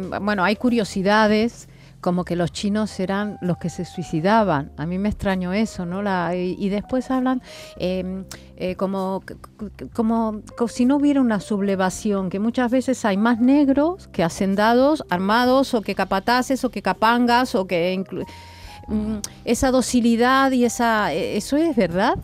mm, 0.09 0.25
Bueno, 0.25 0.43
hay 0.43 0.55
curiosidades 0.55 1.67
como 2.01 2.25
que 2.25 2.35
los 2.35 2.51
chinos 2.51 2.99
eran 2.99 3.37
los 3.41 3.57
que 3.57 3.69
se 3.69 3.85
suicidaban. 3.85 4.71
A 4.75 4.85
mí 4.85 4.97
me 4.97 5.07
extrañó 5.07 5.53
eso, 5.53 5.85
¿no? 5.85 6.01
La, 6.01 6.35
y, 6.35 6.55
y 6.59 6.67
después 6.67 7.09
hablan 7.09 7.41
eh, 7.77 8.25
eh, 8.57 8.75
como, 8.75 9.23
como, 9.93 10.41
como 10.57 10.67
si 10.67 10.83
no 10.85 10.97
hubiera 10.97 11.21
una 11.21 11.39
sublevación, 11.39 12.29
que 12.29 12.39
muchas 12.39 12.69
veces 12.71 13.05
hay 13.05 13.15
más 13.15 13.39
negros 13.39 14.09
que 14.09 14.21
hacendados, 14.23 15.05
armados, 15.09 15.73
o 15.73 15.81
que 15.81 15.95
capataces, 15.95 16.63
o 16.65 16.69
que 16.69 16.81
capangas, 16.81 17.55
o 17.55 17.67
que... 17.67 17.93
inclu- 17.97 18.25
Mm, 18.85 19.19
esa 19.45 19.71
docilidad 19.71 20.51
y 20.51 20.65
esa... 20.65 21.13
eh, 21.13 21.37
¿Eso 21.37 21.55
es 21.55 21.73
verdad? 21.73 22.15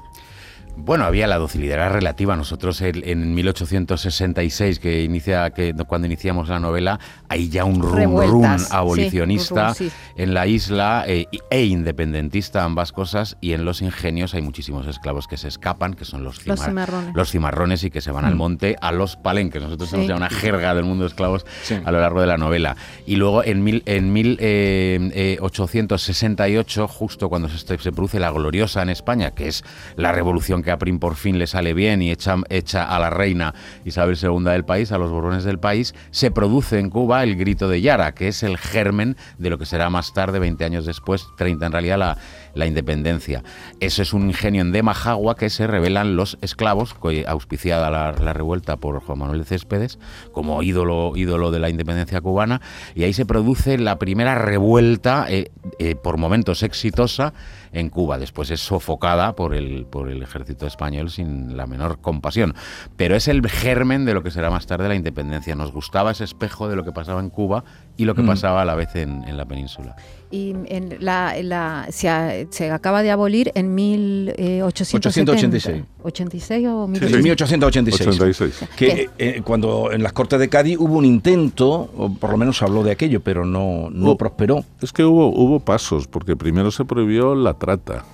Bueno, 0.82 1.06
había 1.06 1.28
la 1.28 1.38
docilidad 1.38 1.76
era 1.76 1.90
relativa. 1.90 2.36
Nosotros 2.36 2.82
en 2.82 3.36
1866, 3.36 4.80
que 4.80 5.04
inicia, 5.04 5.50
que 5.52 5.74
cuando 5.88 6.08
iniciamos 6.08 6.50
la 6.50 6.60
novela, 6.60 7.00
hay 7.28 7.50
ya 7.50 7.66
un 7.66 7.82
rum 7.82 8.20
rum 8.20 8.58
sí, 8.58 8.66
abolicionista 8.72 9.68
rum, 9.68 9.76
sí. 9.76 9.92
en 10.16 10.34
la 10.34 10.48
isla 10.48 11.04
eh, 11.08 11.28
e 11.50 11.66
independentista, 11.66 12.64
ambas 12.64 12.92
cosas. 12.92 13.38
Y 13.42 13.54
en 13.54 13.66
los 13.66 13.82
ingenios 13.82 14.34
hay 14.34 14.42
muchísimos 14.42 14.88
esclavos 14.88 15.28
que 15.28 15.38
se 15.38 15.48
escapan, 15.48 15.94
que 15.94 16.06
son 16.06 16.24
los, 16.24 16.46
Los 16.48 16.60
cimar- 16.60 16.66
cimarrones. 16.70 17.16
los 17.16 17.30
cimarrones 17.32 17.84
y 17.84 17.92
que 17.92 18.02
se 18.02 18.12
van 18.12 18.26
al 18.26 18.36
monte 18.36 18.76
a 18.82 18.92
los 18.92 19.16
palenques. 19.16 19.62
Nosotros 19.62 19.90
Sí. 19.90 19.96
tenemos 19.96 20.10
ya 20.10 20.16
una 20.16 20.30
jerga 20.30 20.74
del 20.74 20.86
mundo 20.86 21.04
de 21.04 21.10
esclavos 21.10 21.46
Sí. 21.64 21.76
a 21.84 21.92
lo 21.92 22.00
largo 22.00 22.22
de 22.22 22.28
la 22.28 22.38
novela. 22.38 22.76
Y 23.06 23.16
luego 23.18 23.44
en, 23.44 23.64
mil, 23.64 23.84
en 23.86 24.16
eh, 24.40 25.38
1868, 25.42 26.88
justo 26.88 27.30
cuando 27.30 27.50
se, 27.50 27.58
se 27.78 27.92
produce 27.92 28.20
la 28.20 28.32
gloriosa 28.32 28.82
en 28.82 28.90
España, 28.90 29.32
que 29.32 29.48
es 29.48 29.64
la 29.96 30.12
revolución 30.12 30.64
que 30.64 30.69
a 30.72 30.78
Prim 30.78 31.00
por 31.00 31.16
fin 31.16 31.40
le 31.40 31.48
sale 31.48 31.74
bien 31.74 32.02
y 32.02 32.12
echa, 32.12 32.36
echa 32.50 32.84
a 32.84 33.00
la 33.00 33.10
reina 33.10 33.54
Isabel 33.86 34.18
II 34.22 34.44
del 34.44 34.66
país, 34.66 34.92
a 34.92 34.98
los 34.98 35.12
borbones 35.12 35.44
del 35.44 35.60
país, 35.60 35.96
se 36.12 36.32
produce 36.32 36.80
en 36.80 36.90
Cuba 36.90 37.24
el 37.24 37.36
grito 37.36 37.68
de 37.68 37.82
Yara, 37.82 38.14
que 38.14 38.28
es 38.28 38.44
el 38.44 38.58
germen 38.58 39.18
de 39.38 39.50
lo 39.50 39.58
que 39.58 39.66
será 39.66 39.90
más 39.90 40.14
tarde, 40.14 40.40
20 40.40 40.64
años 40.66 40.86
después, 40.86 41.26
30 41.38 41.66
en 41.66 41.72
realidad, 41.72 41.98
la, 41.98 42.18
la 42.54 42.66
independencia. 42.66 43.44
Eso 43.80 44.02
es 44.02 44.14
un 44.14 44.28
ingenio 44.28 44.62
en 44.62 44.72
Demajagua 44.72 45.36
que 45.36 45.50
se 45.50 45.68
revelan 45.68 46.16
los 46.16 46.38
esclavos, 46.42 46.96
auspiciada 47.28 47.90
la, 47.90 48.12
la 48.14 48.34
revuelta 48.34 48.78
por 48.78 49.00
Juan 49.02 49.20
Manuel 49.20 49.40
de 49.40 49.46
Céspedes, 49.46 50.00
como 50.32 50.62
ídolo, 50.64 51.14
ídolo 51.16 51.52
de 51.52 51.60
la 51.60 51.70
independencia 51.70 52.22
cubana, 52.22 52.62
y 52.96 53.04
ahí 53.04 53.14
se 53.14 53.26
produce 53.26 53.78
la 53.78 54.00
primera 54.00 54.36
revuelta, 54.36 55.26
eh, 55.30 55.52
eh, 55.80 55.96
por 55.96 56.18
momentos 56.18 56.64
exitosa, 56.64 57.34
en 57.72 57.90
Cuba. 57.90 58.18
Después 58.18 58.50
es 58.50 58.62
sofocada 58.62 59.36
por 59.36 59.54
el, 59.54 59.86
por 59.86 60.10
el 60.10 60.24
ejército 60.24 60.66
español 60.66 61.12
sin 61.12 61.56
la 61.56 61.68
menor 61.68 62.00
compasión. 62.02 62.56
Pero 62.98 63.16
es 63.16 63.28
el 63.28 63.48
germen 63.48 64.06
de 64.06 64.16
lo 64.16 64.24
que 64.24 64.32
será 64.32 64.50
más 64.50 64.66
tarde 64.66 64.88
la 64.88 64.96
independencia. 64.96 65.54
Nos 65.56 65.72
gustaba 65.72 66.10
ese 66.12 66.24
espejo 66.24 66.68
de 66.68 66.76
lo 66.76 66.84
que 66.84 66.92
pasaba 66.92 67.20
en 67.20 67.30
Cuba 67.30 67.64
y 67.96 68.06
lo 68.06 68.16
que 68.16 68.24
Mm. 68.24 68.28
pasaba 68.28 68.64
a 68.64 68.66
la 68.66 68.74
vez 68.74 68.96
en, 68.96 69.24
en 69.28 69.38
la 69.38 69.46
península. 69.46 69.96
Y 70.32 70.56
en 70.68 70.98
la, 71.00 71.38
en 71.38 71.50
la- 71.50 71.86
se, 71.92 72.10
a- 72.10 72.49
se 72.50 72.72
acaba 72.72 73.04
de 73.04 73.12
abolir 73.12 73.52
en 73.56 73.76
1870. 73.76 75.10
886. 75.10 75.84
86 76.04 76.68
o 76.68 76.86
En 76.86 76.92
1800. 76.92 77.24
1886. 77.24 78.08
86. 78.08 78.70
Que 78.76 78.88
eh, 78.88 79.10
eh, 79.18 79.42
cuando 79.44 79.92
en 79.92 80.04
las 80.04 80.14
Cortes 80.14 80.40
de 80.40 80.50
Cádiz 80.50 80.78
hubo 80.80 80.98
un 80.98 81.06
intento, 81.06 81.92
o 81.96 82.14
por 82.14 82.32
lo 82.32 82.38
menos 82.38 82.58
se 82.58 82.66
habló 82.66 82.84
de 82.84 82.92
aquello, 82.92 83.22
pero 83.22 83.46
no, 83.46 83.90
no 83.92 84.18
prosperó. 84.18 84.64
Es 84.82 84.92
que 84.92 85.04
hubo, 85.04 85.28
hubo 85.28 85.60
pasos, 85.60 86.08
porque 86.08 86.36
primero 86.36 86.72
se 86.72 86.86
prohibió 86.86 87.36
la 87.36 87.54
trata, 87.56 88.06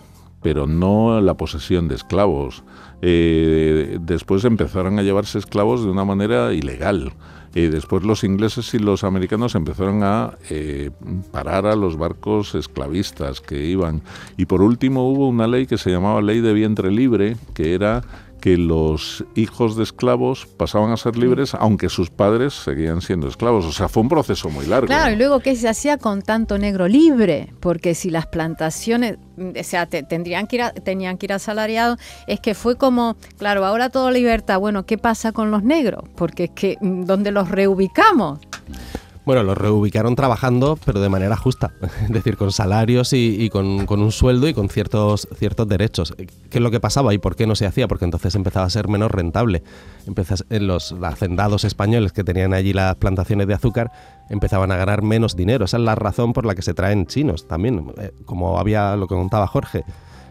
pero 0.42 0.68
no 0.68 1.22
la 1.22 1.36
posesión 1.36 1.88
de 1.88 1.96
esclavos. 1.96 2.64
Eh, 3.02 3.98
después 4.02 4.44
empezaron 4.46 5.00
a 5.00 5.04
llevarse 5.04 5.38
esclavos 5.38 5.84
de 5.84 5.90
una 5.90 6.06
manera 6.06 6.54
ilegal. 6.54 7.14
Eh, 7.56 7.70
después 7.70 8.04
los 8.04 8.26
ingleses 8.26 8.74
y 8.74 8.80
los 8.80 9.06
americanos 9.06 9.56
empezaron 9.56 10.04
a 10.04 10.38
eh, 10.50 10.92
parar 11.32 11.66
a 11.66 11.76
los 11.78 11.98
barcos 11.98 12.54
esclavistas 12.54 13.40
que 13.40 13.66
iban. 13.66 14.02
Y 14.36 14.46
por 14.46 14.62
último 14.62 15.10
hubo 15.10 15.30
una 15.30 15.48
ley 15.48 15.66
que 15.66 15.78
se 15.78 15.90
llamaba 15.90 16.22
Ley 16.22 16.42
de 16.42 16.54
Vientre 16.54 16.92
Libre, 16.92 17.38
que 17.54 17.74
era 17.74 18.04
que 18.46 18.58
los 18.60 19.26
hijos 19.34 19.76
de 19.76 19.82
esclavos 19.82 20.46
pasaban 20.46 20.92
a 20.92 20.98
ser 20.98 21.18
libres 21.18 21.56
aunque 21.56 21.90
sus 21.90 22.12
padres 22.12 22.54
seguían 22.54 23.02
siendo 23.02 23.28
esclavos. 23.28 23.66
O 23.66 23.72
sea, 23.72 23.88
fue 23.90 24.04
un 24.04 24.10
proceso 24.10 24.52
muy 24.52 24.68
largo. 24.68 24.86
Claro, 24.86 25.12
y 25.14 25.16
luego, 25.16 25.40
¿qué 25.40 25.56
se 25.56 25.68
hacía 25.68 25.98
con 25.98 26.22
tanto 26.22 26.60
negro 26.60 26.88
libre? 26.88 27.52
Porque 27.60 27.96
si 27.96 28.12
las 28.12 28.28
plantaciones, 28.28 29.18
mm, 29.38 29.50
o 29.60 29.64
sea, 29.64 29.88
te- 29.88 30.04
tendrían 30.04 30.46
que 30.46 30.58
ir 30.58 30.62
a- 30.62 30.72
tenían 30.74 31.18
que 31.18 31.26
ir 31.26 31.34
asalariados, 31.34 31.98
es 32.28 32.40
que 32.40 32.54
fue 32.54 32.76
como, 32.78 33.16
claro, 33.40 33.66
ahora 33.66 33.90
todo 33.90 34.12
libertad, 34.12 34.60
bueno, 34.60 34.86
¿qué 34.86 35.00
pasa 35.00 35.32
con 35.32 35.50
los 35.50 35.64
negros? 35.64 36.04
Porque 36.16 36.44
es 36.44 36.52
que, 36.52 36.78
mm, 36.80 37.06
¿dónde 37.06 37.32
los 37.32 37.50
reubicamos? 37.50 38.38
Bueno, 39.26 39.42
los 39.42 39.58
reubicaron 39.58 40.16
trabajando, 40.16 40.78
pero 40.86 41.00
de 41.00 41.10
manera 41.10 41.36
justa, 41.36 41.74
es 42.04 42.10
decir, 42.10 42.38
con 42.38 42.52
salarios 42.52 43.12
y, 43.12 43.50
con, 43.50 43.88
con 43.88 44.02
un 44.02 44.12
sueldo 44.12 44.48
y 44.48 44.54
con 44.54 44.70
ciertos, 44.70 45.28
ciertos 45.38 45.68
derechos. 45.68 46.14
¿Qué 46.16 46.58
es 46.58 46.62
lo 46.62 46.70
que 46.70 46.80
pasaba 46.80 47.12
y 47.14 47.18
por 47.18 47.36
qué 47.36 47.48
no 47.48 47.56
se 47.56 47.66
hacía? 47.66 47.88
Porque 47.88 48.06
entonces 48.06 48.36
empezaba 48.36 48.68
a 48.68 48.70
ser 48.70 48.88
menos 48.88 49.10
rentable. 49.10 49.64
Empezas, 50.06 50.46
en 50.52 50.68
los 50.68 50.96
hacendados 51.02 51.64
españoles 51.64 52.14
que 52.14 52.24
tenían 52.24 52.54
allí 52.54 52.72
las 52.72 52.96
plantaciones 52.96 53.48
de 53.48 53.56
azúcar 53.56 53.92
empezaban 54.30 54.72
a 54.72 54.78
ganar 54.78 55.02
menos 55.02 55.36
dinero. 55.36 55.66
Esa 55.66 55.78
es 55.78 55.84
la 55.84 55.96
razón 55.96 56.34
por 56.34 56.46
la 56.46 56.54
que 56.54 56.62
se 56.62 56.76
traen 56.76 57.08
chinos 57.08 57.48
también, 57.48 57.94
eh, 57.98 58.12
como 58.26 58.60
había 58.60 58.96
lo 58.96 59.08
que 59.08 59.16
contaba 59.16 59.48
Jorge. 59.48 59.84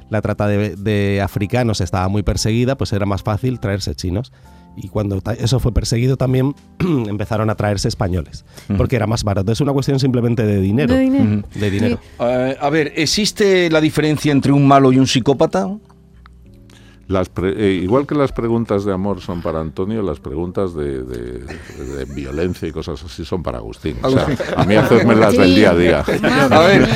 La 0.09 0.23
trata 0.23 0.47
de, 0.47 0.77
de 0.77 1.21
africanos 1.21 1.81
estaba 1.81 2.07
muy 2.09 2.23
perseguida, 2.23 2.77
pues 2.77 2.93
era 2.93 3.07
más 3.07 3.25
fácil 3.25 3.59
traerse 3.59 3.97
chinos. 3.97 4.33
Y 4.77 4.89
cuando 4.89 5.23
eso 5.39 5.61
fue 5.61 5.73
perseguido 5.73 6.17
también 6.17 6.55
empezaron 6.79 7.51
a 7.51 7.55
traerse 7.55 7.89
españoles, 7.89 8.45
porque 8.77 8.97
era 8.97 9.07
más 9.07 9.23
barato. 9.25 9.53
Es 9.53 9.61
una 9.61 9.73
cuestión 9.73 10.01
simplemente 10.01 10.45
de 10.45 10.61
dinero. 10.61 10.95
De 10.95 11.01
dinero. 11.01 11.25
Ujú. 11.25 11.61
De 11.61 11.71
dinero. 11.71 12.01
Eh, 12.21 12.57
a 12.61 12.71
ver, 12.71 12.93
¿existe 12.97 13.71
la 13.71 13.81
diferencia 13.81 14.33
entre 14.33 14.53
un 14.53 14.67
malo 14.67 14.93
y 14.93 14.99
un 14.99 15.07
psicópata? 15.07 15.69
Las 17.07 17.29
pre- 17.29 17.55
eh, 17.57 17.73
igual 17.83 18.07
que 18.07 18.15
las 18.15 18.33
preguntas 18.33 18.85
de 18.85 18.93
amor 18.93 19.21
son 19.21 19.43
para 19.43 19.61
Antonio, 19.61 20.03
las 20.03 20.21
preguntas 20.21 20.75
de, 20.75 21.03
de- 21.03 21.39
de 21.97 22.05
violencia 22.15 22.67
y 22.67 22.73
cosas 22.73 23.03
así 23.05 23.25
son 23.27 23.43
para 23.43 23.59
Agustín. 23.59 23.97
O 24.03 24.11
sea, 24.11 24.27
a 24.57 24.65
mí 24.65 24.75
hacerme 24.75 25.15
las 25.15 25.37
del 25.37 25.51
Sí. 25.51 25.55
día 25.57 25.71
a 25.71 25.75
día. 25.75 26.05
A 26.51 26.59
ver, 26.61 26.89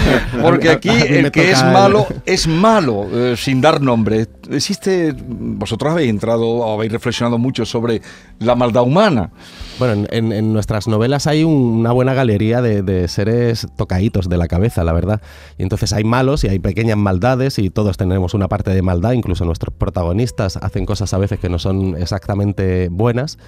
porque 0.43 0.71
aquí 0.71 0.88
el 0.88 1.31
que 1.31 1.50
es 1.50 1.62
malo 1.62 2.07
es 2.25 2.47
malo, 2.47 3.07
eh, 3.12 3.35
sin 3.37 3.61
dar 3.61 3.83
nombre. 3.83 4.27
Existe, 4.50 5.15
vosotros 5.29 5.93
habéis 5.93 6.09
entrado 6.09 6.47
o 6.49 6.73
habéis 6.75 6.91
reflexionado 6.93 7.37
mucho 7.37 7.67
sobre 7.67 8.00
la 8.38 8.55
maldad 8.55 8.85
humana. 8.85 9.31
Bueno, 9.79 9.93
en, 9.93 10.09
en- 10.11 10.33
en 10.33 10.53
nuestras 10.55 10.88
novelas 10.88 11.27
hay 11.27 11.45
un- 11.45 11.53
una 11.81 11.93
buena 11.93 12.15
galería 12.15 12.62
de, 12.62 12.83
de 12.83 13.09
seres 13.09 13.67
tocaditos 13.77 14.29
de 14.31 14.38
la 14.38 14.49
cabeza, 14.49 14.85
la 14.85 14.93
verdad. 14.95 15.21
Y 15.59 15.65
entonces 15.65 15.93
hay 15.93 16.05
malos 16.05 16.45
y 16.45 16.49
hay 16.49 16.59
pequeñas 16.61 16.97
maldades 16.97 17.59
y 17.59 17.69
todos 17.69 17.99
tenemos 17.99 18.33
una 18.33 18.49
parte 18.49 18.71
de 18.71 18.81
maldad, 18.81 19.12
incluso 19.12 19.45
nuestros 19.45 19.75
protagonistas 19.75 19.98
hacen 20.02 20.87
cosas 20.87 21.12
a 21.14 21.19
veces 21.19 21.38
que 21.38 21.49
no 21.49 21.59
son 21.59 21.97
exactamente 21.97 22.88
buenas, 22.90 23.38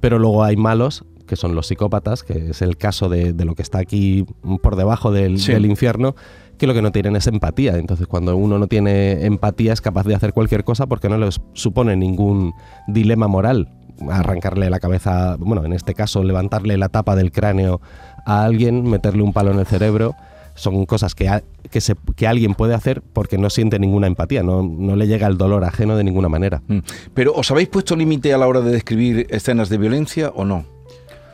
pero 0.00 0.18
luego 0.18 0.44
hay 0.44 0.56
malos 0.56 1.04
que 1.26 1.36
son 1.36 1.54
los 1.54 1.68
psicópatas, 1.68 2.24
que 2.24 2.50
es 2.50 2.60
el 2.62 2.76
caso 2.76 3.08
de, 3.08 3.32
de 3.32 3.44
lo 3.44 3.54
que 3.54 3.62
está 3.62 3.78
aquí 3.78 4.26
por 4.62 4.76
debajo 4.76 5.12
del, 5.12 5.38
Sí. 5.38 5.52
del 5.52 5.64
infierno, 5.66 6.14
que 6.58 6.66
lo 6.66 6.74
que 6.74 6.82
no 6.82 6.92
tienen 6.92 7.16
es 7.16 7.26
empatía. 7.26 7.76
Entonces, 7.78 8.06
cuando 8.06 8.36
uno 8.36 8.58
no 8.58 8.66
tiene 8.66 9.24
empatía, 9.24 9.72
es 9.72 9.80
capaz 9.80 10.04
de 10.04 10.14
hacer 10.14 10.32
cualquier 10.32 10.64
cosa 10.64 10.86
porque 10.86 11.08
no 11.08 11.16
les 11.16 11.40
supone 11.54 11.96
ningún 11.96 12.52
dilema 12.88 13.28
moral. 13.28 13.68
Arrancarle 14.10 14.68
la 14.68 14.80
cabeza, 14.80 15.36
bueno, 15.38 15.64
en 15.64 15.72
este 15.72 15.94
caso, 15.94 16.22
levantarle 16.22 16.76
la 16.76 16.88
tapa 16.88 17.16
del 17.16 17.30
cráneo 17.32 17.80
a 18.26 18.44
alguien, 18.44 18.82
meterle 18.88 19.22
un 19.22 19.32
palo 19.32 19.52
en 19.52 19.60
el 19.60 19.66
cerebro. 19.66 20.14
Son 20.54 20.84
cosas 20.86 21.14
que, 21.14 21.30
que, 21.70 21.80
que 22.16 22.26
alguien 22.26 22.54
puede 22.54 22.74
hacer 22.74 23.02
porque 23.02 23.38
no 23.38 23.50
siente 23.50 23.78
ninguna 23.78 24.06
empatía, 24.06 24.42
no, 24.42 24.62
no 24.62 24.96
le 24.96 25.06
llega 25.06 25.26
el 25.26 25.38
dolor 25.38 25.64
ajeno 25.64 25.96
de 25.96 26.04
ninguna 26.04 26.28
manera. 26.28 26.62
Mm. 26.68 26.78
Pero 27.14 27.32
¿os 27.34 27.50
habéis 27.50 27.68
puesto 27.68 27.96
límite 27.96 28.32
a 28.34 28.38
la 28.38 28.46
hora 28.46 28.60
de 28.60 28.72
describir 28.72 29.26
escenas 29.30 29.68
de 29.68 29.78
violencia 29.78 30.30
o 30.34 30.44
no? 30.44 30.71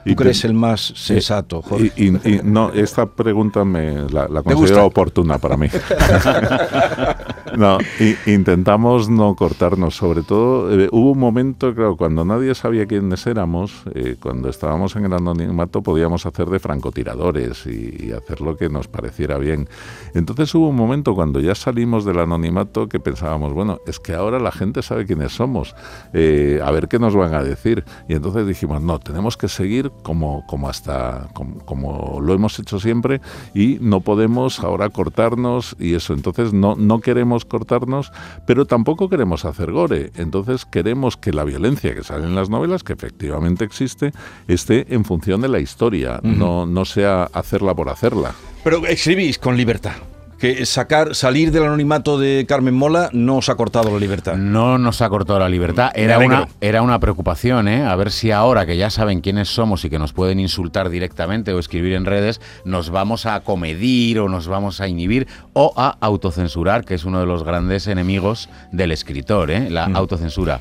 ¿Tú 0.05 0.11
Y 0.13 0.17
te- 0.17 0.23
crees 0.23 0.45
el 0.45 0.55
más 0.55 0.81
sensato, 0.97 1.61
Jorge? 1.63 1.93
Y, 1.97 2.09
y- 2.09 2.35
y 2.37 2.41
no, 2.45 2.71
esta 2.73 3.07
pregunta 3.07 3.65
me 3.65 4.09
la, 4.11 4.27
la 4.29 4.43
considero 4.43 4.87
oportuna 4.87 5.39
para 5.39 5.57
mí. 5.57 5.69
no, 7.57 7.79
intentamos 8.27 9.09
no 9.09 9.35
cortarnos, 9.35 9.97
sobre 9.97 10.23
todo 10.23 10.73
eh, 10.73 10.89
hubo 10.93 11.13
un 11.13 11.19
momento, 11.19 11.75
claro, 11.75 11.97
cuando 11.97 12.25
nadie 12.25 12.55
sabía 12.55 12.87
quiénes 12.87 13.27
éramos, 13.27 13.83
eh, 13.95 14.17
cuando 14.21 14.49
estábamos 14.49 14.95
en 14.97 15.05
el 15.07 15.13
anonimato 15.13 15.83
podíamos 15.83 16.27
hacer 16.27 16.47
de 16.49 16.59
francotiradores 16.59 17.67
y, 17.67 18.07
y 18.09 18.13
hacer 18.13 18.41
lo 18.41 18.57
que 18.57 18.69
nos 18.69 18.89
pareciera 18.89 19.39
bien. 19.39 19.69
Entonces 20.15 20.55
hubo 20.55 20.69
un 20.69 20.77
momento 20.77 21.15
cuando 21.15 21.41
ya 21.41 21.55
salimos 21.55 22.05
del 22.05 22.19
anonimato 22.21 22.89
que 22.89 23.01
pensábamos, 23.01 23.53
bueno, 23.53 23.79
es 23.87 23.99
que 23.99 24.15
ahora 24.15 24.39
la 24.39 24.53
gente 24.53 24.83
sabe 24.83 25.07
quiénes 25.07 25.33
somos, 25.33 25.75
eh, 26.13 26.61
a 26.65 26.71
ver 26.71 26.89
qué 26.89 26.99
nos 26.99 27.15
van 27.15 27.35
a 27.35 27.43
decir. 27.43 27.85
Y 28.09 28.15
entonces 28.15 28.47
dijimos, 28.47 28.83
no, 28.83 28.99
tenemos 28.99 29.37
que 29.37 29.49
seguir 29.49 29.88
como, 30.03 30.47
como 30.47 30.69
hasta 30.69 31.29
como, 31.35 31.59
como 31.65 32.21
lo 32.21 32.35
hemos 32.35 32.59
hecho 32.59 32.81
siempre 32.81 33.21
y 33.55 33.79
no 33.81 34.01
podemos 34.01 34.61
ahora 34.61 34.89
cortarnos 34.91 35.77
y 35.79 35.95
eso. 35.95 36.15
Entonces 36.15 36.53
no, 36.53 36.75
no 36.77 37.01
queremos 37.01 37.45
cortarnos, 37.45 38.13
pero 38.47 38.67
tampoco 38.67 39.09
queremos 39.09 39.45
hacer 39.45 39.73
gore. 39.73 40.13
Entonces 40.17 40.65
queremos 40.65 41.17
que 41.17 41.33
la 41.33 41.45
violencia 41.45 41.95
que 41.95 42.03
sale 42.03 42.27
en 42.27 42.35
las 42.35 42.51
novelas, 42.51 42.83
que 42.83 42.93
efectivamente 42.93 43.65
existe, 43.65 44.13
esté 44.47 44.95
en 44.95 45.05
función 45.05 45.41
de 45.41 45.49
la 45.49 45.61
historia, 45.61 46.21
no, 46.23 46.67
no 46.67 46.85
sea 46.85 47.25
hacerla 47.33 47.75
por 47.75 47.89
hacerla. 47.89 48.35
Pero 48.65 48.85
escribís 48.87 49.39
con 49.39 49.57
libertad. 49.57 49.97
Que 50.39 50.65
sacar, 50.67 51.17
salir 51.17 51.51
del 51.51 51.65
anonimato 51.65 52.17
de 52.17 52.47
Carmen 52.47 52.75
Mola 52.75 53.11
no 53.13 53.39
os 53.39 53.49
ha 53.49 53.57
cortado 53.57 53.91
la 53.91 53.99
libertad. 53.99 54.37
No 54.37 54.79
nos 54.79 55.03
ha 55.03 55.09
cortado 55.09 55.41
la 55.41 55.49
libertad. 55.49 55.91
Era 55.95 56.19
una, 56.19 56.47
era 56.61 56.83
una 56.83 57.01
preocupación, 57.01 57.67
¿eh? 57.67 57.85
A 57.85 57.97
ver 57.97 58.13
si 58.13 58.31
ahora 58.31 58.65
que 58.65 58.77
ya 58.77 58.89
saben 58.89 59.21
quiénes 59.21 59.49
somos 59.49 59.85
y 59.85 59.91
que 59.91 59.99
nos 59.99 60.13
pueden 60.13 60.39
insultar 60.39 60.91
directamente 60.91 61.53
o 61.53 61.59
escribir 61.59 61.95
en 61.95 62.05
redes, 62.05 62.41
nos 62.65 62.91
vamos 62.91 63.27
a 63.27 63.41
comedir 63.41 64.21
o 64.21 64.29
nos 64.29 64.47
vamos 64.47 64.81
a 64.81 64.87
inhibir 64.87 65.27
o 65.55 65.73
a 65.77 65.97
autocensurar, 66.01 66.85
que 66.85 66.95
es 66.95 67.05
uno 67.05 67.19
de 67.19 67.27
los 67.27 67.43
grandes 67.43 67.89
enemigos 67.89 68.49
del 68.71 68.93
escritor, 68.93 69.51
¿eh? 69.51 69.69
La 69.71 69.87
autocensura. 69.87 70.61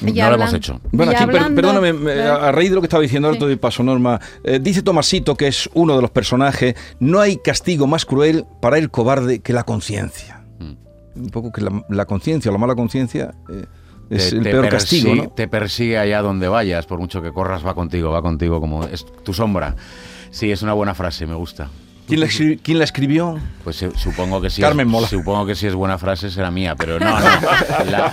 Y 0.00 0.12
no 0.12 0.28
lo 0.30 0.34
hemos 0.36 0.54
hecho. 0.54 0.80
Bueno, 0.92 1.12
aquí, 1.12 1.22
hablando- 1.22 1.54
perdóname, 1.54 1.92
me- 1.92 2.12
eh, 2.14 2.22
a 2.22 2.52
raíz 2.52 2.70
de 2.70 2.74
lo 2.76 2.80
que 2.80 2.86
estaba 2.86 3.02
diciendo 3.02 3.28
Sí. 3.30 3.36
ahora 3.36 3.46
doy 3.46 3.56
paso, 3.56 3.82
Norma. 3.82 4.20
eh, 4.44 4.58
dice 4.60 4.82
Tomasito, 4.82 5.34
que 5.36 5.46
es 5.48 5.68
uno 5.74 5.96
de 5.96 6.02
los 6.02 6.10
personajes, 6.10 6.74
no 7.00 7.20
hay 7.20 7.36
castigo 7.36 7.86
más 7.86 8.04
cruel 8.06 8.44
para 8.60 8.78
el 8.78 8.90
cobarde 8.90 9.40
que 9.40 9.52
la 9.52 9.64
conciencia. 9.64 10.42
Mm. 10.58 11.20
Un 11.22 11.30
poco 11.30 11.52
que 11.52 11.60
la, 11.60 11.84
la 11.88 12.06
conciencia 12.06 12.50
o 12.50 12.52
la 12.52 12.58
mala 12.58 12.74
conciencia 12.74 13.34
eh, 13.50 13.64
es 14.10 14.30
Te- 14.30 14.36
el 14.36 14.42
te 14.42 14.50
peor 14.50 14.64
persigue- 14.68 14.70
castigo, 14.70 15.14
¿no? 15.14 15.28
Te 15.30 15.48
persigue 15.48 15.98
allá 15.98 16.22
donde 16.22 16.48
vayas, 16.48 16.86
por 16.86 16.98
mucho 16.98 17.20
que 17.22 17.32
corras, 17.32 17.64
va 17.66 17.74
contigo, 17.74 18.10
va 18.10 18.22
contigo 18.22 18.60
como 18.60 18.84
es 18.84 19.04
tu 19.24 19.32
sombra. 19.32 19.76
Sí, 20.30 20.50
es 20.50 20.62
una 20.62 20.72
buena 20.72 20.94
frase, 20.94 21.26
me 21.26 21.34
gusta. 21.34 21.68
¿Quién 22.10 22.20
la, 22.20 22.26
escri- 22.26 22.60
quién 22.62 22.78
la 22.78 22.84
escribió? 22.84 23.38
Pues 23.64 23.82
eh, 23.82 23.90
supongo 23.96 24.40
que 24.40 24.50
sí. 24.50 24.60
Carmen 24.60 24.86
Mola. 24.88 25.08
Supongo 25.08 25.46
que 25.46 25.54
si 25.54 25.66
es 25.66 25.74
buena 25.74 25.96
frase 25.98 26.30
será 26.30 26.50
mía, 26.50 26.76
pero 26.76 26.98
no, 27.00 27.08
no. 27.18 27.20
La- 27.90 28.12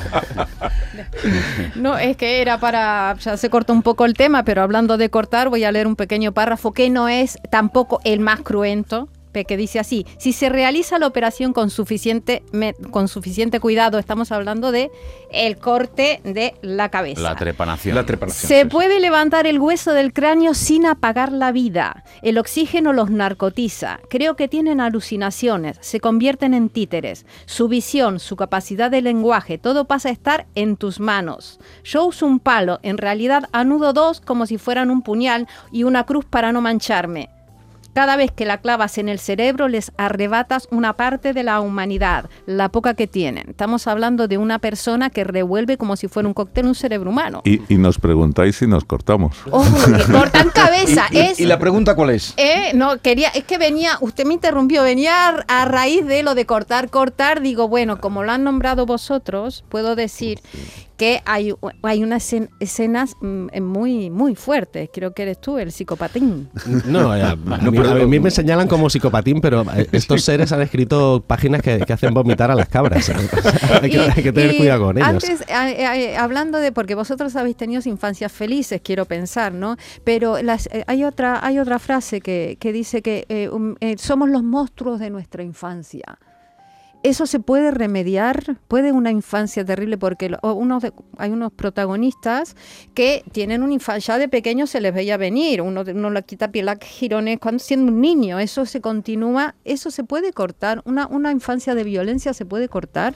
No, 1.75 1.97
es 1.97 2.17
que 2.17 2.41
era 2.41 2.59
para, 2.59 3.15
ya 3.19 3.37
se 3.37 3.49
cortó 3.49 3.73
un 3.73 3.81
poco 3.81 4.05
el 4.05 4.13
tema, 4.13 4.43
pero 4.43 4.61
hablando 4.61 4.97
de 4.97 5.09
cortar, 5.09 5.49
voy 5.49 5.63
a 5.63 5.71
leer 5.71 5.87
un 5.87 5.95
pequeño 5.95 6.31
párrafo 6.31 6.71
que 6.73 6.89
no 6.89 7.07
es 7.09 7.37
tampoco 7.51 7.99
el 8.03 8.19
más 8.19 8.41
cruento, 8.41 9.09
que 9.45 9.57
dice 9.57 9.79
así, 9.79 10.05
si 10.17 10.33
se 10.33 10.49
realiza 10.49 10.99
la 10.99 11.07
operación 11.07 11.53
con 11.53 11.69
suficiente, 11.69 12.43
me- 12.51 12.73
con 12.91 13.07
suficiente 13.07 13.59
cuidado, 13.59 13.99
estamos 13.99 14.31
hablando 14.31 14.71
de 14.71 14.91
el 15.31 15.57
corte 15.57 16.21
de 16.23 16.55
la 16.61 16.89
cabeza. 16.89 17.21
la 17.21 17.35
trepanación. 17.35 17.95
La 17.95 18.05
trepanación. 18.05 18.47
Se 18.47 18.55
sí, 18.55 18.61
sí. 18.63 18.67
puede 18.69 18.99
levantar 18.99 19.45
el 19.47 19.59
hueso 19.59 19.93
del 19.93 20.13
cráneo 20.13 20.53
sin 20.53 20.85
apagar 20.85 21.31
la 21.31 21.51
vida. 21.51 22.03
El 22.21 22.37
oxígeno 22.37 22.93
los 22.93 23.09
narcotiza. 23.09 23.99
Creo 24.09 24.35
que 24.35 24.47
tienen 24.47 24.79
alucinaciones. 24.81 25.77
Se 25.81 25.99
convierten 25.99 26.53
en 26.53 26.69
títeres. 26.69 27.25
Su 27.45 27.67
visión, 27.67 28.19
su 28.19 28.35
capacidad 28.35 28.89
de 28.91 29.01
lenguaje, 29.01 29.57
todo 29.57 29.85
pasa 29.85 30.09
a 30.09 30.11
estar 30.11 30.45
en 30.55 30.77
tus 30.77 30.99
manos. 30.99 31.59
Yo 31.83 32.05
uso 32.05 32.25
un 32.25 32.39
palo. 32.39 32.79
En 32.83 32.97
realidad 32.97 33.49
anudo 33.51 33.93
dos 33.93 34.21
como 34.21 34.45
si 34.45 34.57
fueran 34.57 34.89
un 34.91 35.01
puñal 35.01 35.47
y 35.71 35.83
una 35.83 36.05
cruz 36.05 36.25
para 36.25 36.51
no 36.51 36.61
mancharme. 36.61 37.29
Cada 37.97 38.15
vez 38.15 38.29
que 38.31 38.45
la 38.45 38.59
clavas 38.59 38.99
en 38.99 39.09
el 39.09 39.17
cerebro 39.17 39.67
les 39.67 39.91
arrebatas 39.97 40.67
una 40.69 40.93
parte 40.93 41.33
de 41.33 41.41
la 41.41 41.59
humanidad, 41.61 42.29
la 42.45 42.69
poca 42.69 42.93
que 42.93 43.07
tienen. 43.07 43.49
Estamos 43.49 43.87
hablando 43.87 44.27
de 44.27 44.37
una 44.37 44.59
persona 44.59 45.09
que 45.09 45.23
revuelve 45.23 45.77
como 45.77 45.95
si 45.95 46.07
fuera 46.07 46.27
un 46.27 46.35
cóctel 46.35 46.67
un 46.67 46.75
cerebro 46.75 47.09
humano. 47.09 47.41
Y, 47.43 47.59
y 47.73 47.77
nos 47.79 47.97
preguntáis 47.97 48.57
si 48.57 48.67
nos 48.67 48.85
cortamos. 48.85 49.35
Ojo, 49.49 49.65
que 49.87 50.03
cortan 50.13 50.51
cabeza. 50.51 51.07
¿Y, 51.09 51.17
y- 51.17 51.19
es, 51.21 51.39
y 51.39 51.45
la 51.47 51.57
pregunta 51.57 51.95
cuál 51.95 52.11
es? 52.11 52.35
eh, 52.37 52.71
no, 52.75 52.99
quería, 53.01 53.29
es 53.29 53.45
que 53.45 53.57
venía, 53.57 53.97
usted 54.01 54.25
me 54.27 54.35
interrumpió, 54.35 54.83
venía 54.83 55.29
a, 55.47 55.65
raíz 55.65 56.05
de 56.05 56.21
lo 56.21 56.35
de 56.35 56.45
cortar, 56.45 56.91
cortar. 56.91 57.41
Digo, 57.41 57.67
bueno, 57.67 57.99
como 57.99 58.21
lo 58.21 58.31
han 58.31 58.43
nombrado 58.43 58.85
vosotros, 58.85 59.63
puedo 59.69 59.95
decir 59.95 60.39
que 60.97 61.21
hay, 61.25 61.53
hay 61.83 62.03
unas 62.03 62.31
escen- 62.33 62.49
escenas 62.59 63.15
mm, 63.21 63.61
muy, 63.61 64.09
muy 64.11 64.35
fuertes. 64.35 64.89
Creo 64.91 65.13
que 65.13 65.23
eres 65.23 65.39
tú, 65.41 65.57
el 65.59 65.71
psicopatín. 65.71 66.49
No, 66.85 67.15
No, 67.15 67.71
pero- 67.71 67.86
a 67.91 68.05
mí 68.07 68.19
me 68.19 68.31
señalan 68.31 68.67
como 68.67 68.89
psicopatín, 68.89 69.41
pero 69.41 69.63
eh, 69.75 69.87
estos 69.91 70.23
seres 70.23 70.51
han 70.51 70.61
escrito 70.61 71.23
páginas 71.25 71.61
que, 71.61 71.79
que 71.79 71.93
hacen 71.93 72.13
vomitar 72.13 72.51
a 72.51 72.55
las 72.55 72.67
cabras. 72.69 73.09
hay, 73.81 73.89
que, 73.89 73.97
Y- 73.97 73.99
hay 73.99 74.23
que 74.23 74.31
tener 74.31 74.57
cuidado 74.57 74.85
con 74.85 74.97
ellos. 74.97 75.23
Antes, 75.23 75.43
a- 75.49 75.65
a- 75.67 76.23
hablando 76.23 76.59
de, 76.59 76.71
porque 76.71 76.95
vosotros 76.95 77.35
habéis 77.35 77.57
tenido 77.57 77.81
infancias 77.85 78.31
felices, 78.31 78.81
quiero 78.83 79.05
pensar, 79.05 79.53
¿no? 79.53 79.77
Pero 80.03 80.41
las, 80.41 80.67
eh, 80.67 80.83
hay, 80.87 81.03
otra, 81.03 81.45
hay 81.45 81.59
otra 81.59 81.79
frase 81.79 82.21
que, 82.21 82.57
que 82.59 82.71
dice 82.73 83.01
que 83.01 83.25
eh, 83.29 83.49
um, 83.49 83.75
eh, 83.79 83.95
somos 83.97 84.29
los 84.29 84.43
monstruos 84.43 84.99
de 84.99 85.09
nuestra 85.09 85.43
infancia. 85.43 86.17
¿Eso 87.03 87.25
se 87.25 87.39
puede 87.39 87.71
remediar? 87.71 88.57
¿Puede 88.67 88.91
una 88.91 89.11
infancia 89.11 89.63
terrible? 89.63 89.97
Porque 89.97 90.35
unos 90.41 90.81
de- 90.81 90.91
hay 91.17 91.29
unos 91.31 91.53
protagonistas 91.53 92.55
que 92.95 93.23
tienen 93.31 93.63
una 93.63 93.73
infancia, 93.73 94.15
ya 94.15 94.19
de 94.19 94.27
pequeños 94.27 94.71
se 94.71 94.81
les 94.81 94.93
veía 94.93 95.15
venir, 95.15 95.61
uno, 95.61 95.83
uno 95.87 96.09
le 96.09 96.23
quita 96.23 96.51
piel 96.51 96.67
a 96.69 96.75
girones 96.81 97.39
cuando 97.39 97.59
siendo 97.59 97.91
un 97.91 98.01
niño, 98.01 98.39
eso 98.39 98.65
se 98.65 98.81
continúa, 98.81 99.55
eso 99.63 99.89
se 99.91 100.03
puede 100.03 100.33
cortar, 100.33 100.81
una, 100.85 101.07
una 101.07 101.31
infancia 101.31 101.75
de 101.75 101.83
violencia 101.83 102.33
se 102.33 102.45
puede 102.45 102.67
cortar. 102.67 103.15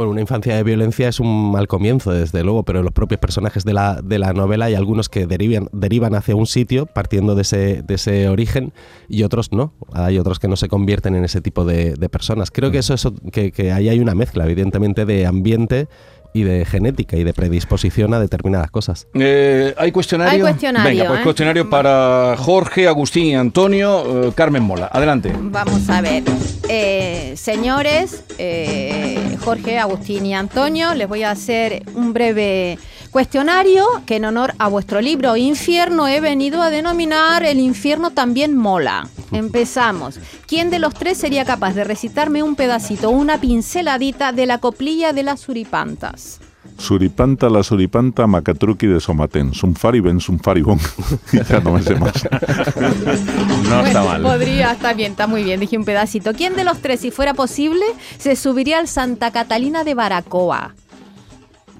Bueno, 0.00 0.12
una 0.12 0.22
infancia 0.22 0.56
de 0.56 0.62
violencia 0.62 1.08
es 1.08 1.20
un 1.20 1.52
mal 1.52 1.68
comienzo, 1.68 2.10
desde 2.10 2.42
luego, 2.42 2.62
pero 2.62 2.82
los 2.82 2.92
propios 2.92 3.20
personajes 3.20 3.66
de 3.66 3.74
la, 3.74 4.00
de 4.00 4.18
la 4.18 4.32
novela 4.32 4.64
hay 4.64 4.74
algunos 4.74 5.10
que 5.10 5.26
derivan, 5.26 5.68
derivan 5.72 6.14
hacia 6.14 6.34
un 6.34 6.46
sitio 6.46 6.86
partiendo 6.86 7.34
de 7.34 7.42
ese, 7.42 7.82
de 7.82 7.94
ese 7.96 8.30
origen 8.30 8.72
y 9.10 9.24
otros 9.24 9.52
no. 9.52 9.74
Hay 9.92 10.18
otros 10.18 10.38
que 10.38 10.48
no 10.48 10.56
se 10.56 10.68
convierten 10.68 11.16
en 11.16 11.24
ese 11.26 11.42
tipo 11.42 11.66
de, 11.66 11.96
de 11.96 12.08
personas. 12.08 12.50
Creo 12.50 12.70
que 12.70 12.78
eso 12.78 12.94
es 12.94 13.04
ot- 13.04 13.30
que, 13.30 13.52
que 13.52 13.72
ahí 13.72 13.90
hay 13.90 14.00
una 14.00 14.14
mezcla, 14.14 14.46
evidentemente, 14.46 15.04
de 15.04 15.26
ambiente 15.26 15.86
y 16.32 16.42
de 16.42 16.64
genética 16.64 17.16
y 17.16 17.24
de 17.24 17.32
predisposición 17.34 18.14
a 18.14 18.20
determinadas 18.20 18.70
cosas. 18.70 19.06
Eh, 19.14 19.74
¿Hay 19.78 19.92
cuestionario? 19.92 20.32
Hay 20.32 20.40
cuestionario, 20.40 20.90
Venga, 20.90 21.08
pues 21.08 21.20
¿eh? 21.20 21.24
cuestionario 21.24 21.70
para 21.70 22.34
Jorge, 22.38 22.86
Agustín 22.88 23.24
y 23.26 23.34
Antonio. 23.34 24.28
eh, 24.28 24.32
Carmen 24.34 24.62
Mola, 24.62 24.88
adelante. 24.92 25.32
Vamos 25.38 25.88
a 25.88 26.00
ver. 26.00 26.22
Eh, 26.68 27.34
señores, 27.36 28.22
eh, 28.38 29.36
Jorge, 29.44 29.78
Agustín 29.78 30.24
y 30.26 30.34
Antonio, 30.34 30.94
les 30.94 31.08
voy 31.08 31.22
a 31.24 31.30
hacer 31.32 31.82
un 31.94 32.12
breve 32.12 32.78
cuestionario 33.10 33.84
que 34.06 34.16
en 34.16 34.24
honor 34.24 34.54
a 34.58 34.68
vuestro 34.68 35.00
libro 35.00 35.36
Infierno 35.36 36.08
he 36.08 36.20
venido 36.20 36.62
a 36.62 36.70
denominar 36.70 37.42
El 37.44 37.58
infierno 37.58 38.10
también 38.10 38.56
mola. 38.56 39.08
Empezamos. 39.32 40.18
¿Quién 40.46 40.70
de 40.70 40.78
los 40.78 40.94
tres 40.94 41.18
sería 41.18 41.44
capaz 41.44 41.74
de 41.74 41.84
recitarme 41.84 42.42
un 42.42 42.56
pedacito, 42.56 43.10
una 43.10 43.40
pinceladita 43.40 44.32
de 44.32 44.46
la 44.46 44.58
coplilla 44.58 45.12
de 45.12 45.22
las 45.22 45.40
suripantas? 45.40 46.40
Suripanta 46.78 47.50
la 47.50 47.62
suripanta 47.62 48.26
macatruqui 48.26 48.86
de 48.86 49.00
somatén. 49.00 49.52
Sumfari 49.52 50.00
ben 50.00 50.18
sumfari 50.18 50.62
bon. 50.62 50.78
Y 51.32 51.42
ya 51.48 51.60
no 51.60 51.72
me 51.72 51.82
sé 51.82 51.94
más. 51.94 52.26
No 53.68 53.84
está 53.84 54.02
mal. 54.02 54.22
Podría, 54.22 54.72
está 54.72 54.94
bien, 54.94 55.12
está 55.12 55.26
muy 55.26 55.44
bien, 55.44 55.60
dije 55.60 55.76
un 55.76 55.84
pedacito. 55.84 56.32
¿Quién 56.32 56.56
de 56.56 56.64
los 56.64 56.78
tres, 56.80 57.00
si 57.00 57.10
fuera 57.10 57.34
posible, 57.34 57.84
se 58.18 58.34
subiría 58.34 58.78
al 58.78 58.88
Santa 58.88 59.30
Catalina 59.30 59.84
de 59.84 59.94
Baracoa? 59.94 60.74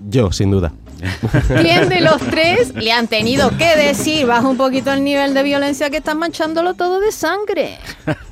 Yo, 0.08 0.32
sin 0.32 0.50
duda. 0.50 0.72
¿Quién 1.60 1.88
de 1.88 2.00
los 2.00 2.18
tres 2.18 2.74
le 2.74 2.92
han 2.92 3.08
tenido 3.08 3.56
que 3.56 3.76
decir, 3.76 4.26
baja 4.26 4.46
un 4.48 4.56
poquito 4.56 4.92
el 4.92 5.04
nivel 5.04 5.34
de 5.34 5.42
violencia 5.42 5.90
que 5.90 5.98
están 5.98 6.18
manchándolo 6.18 6.74
todo 6.74 7.00
de 7.00 7.12
sangre? 7.12 7.78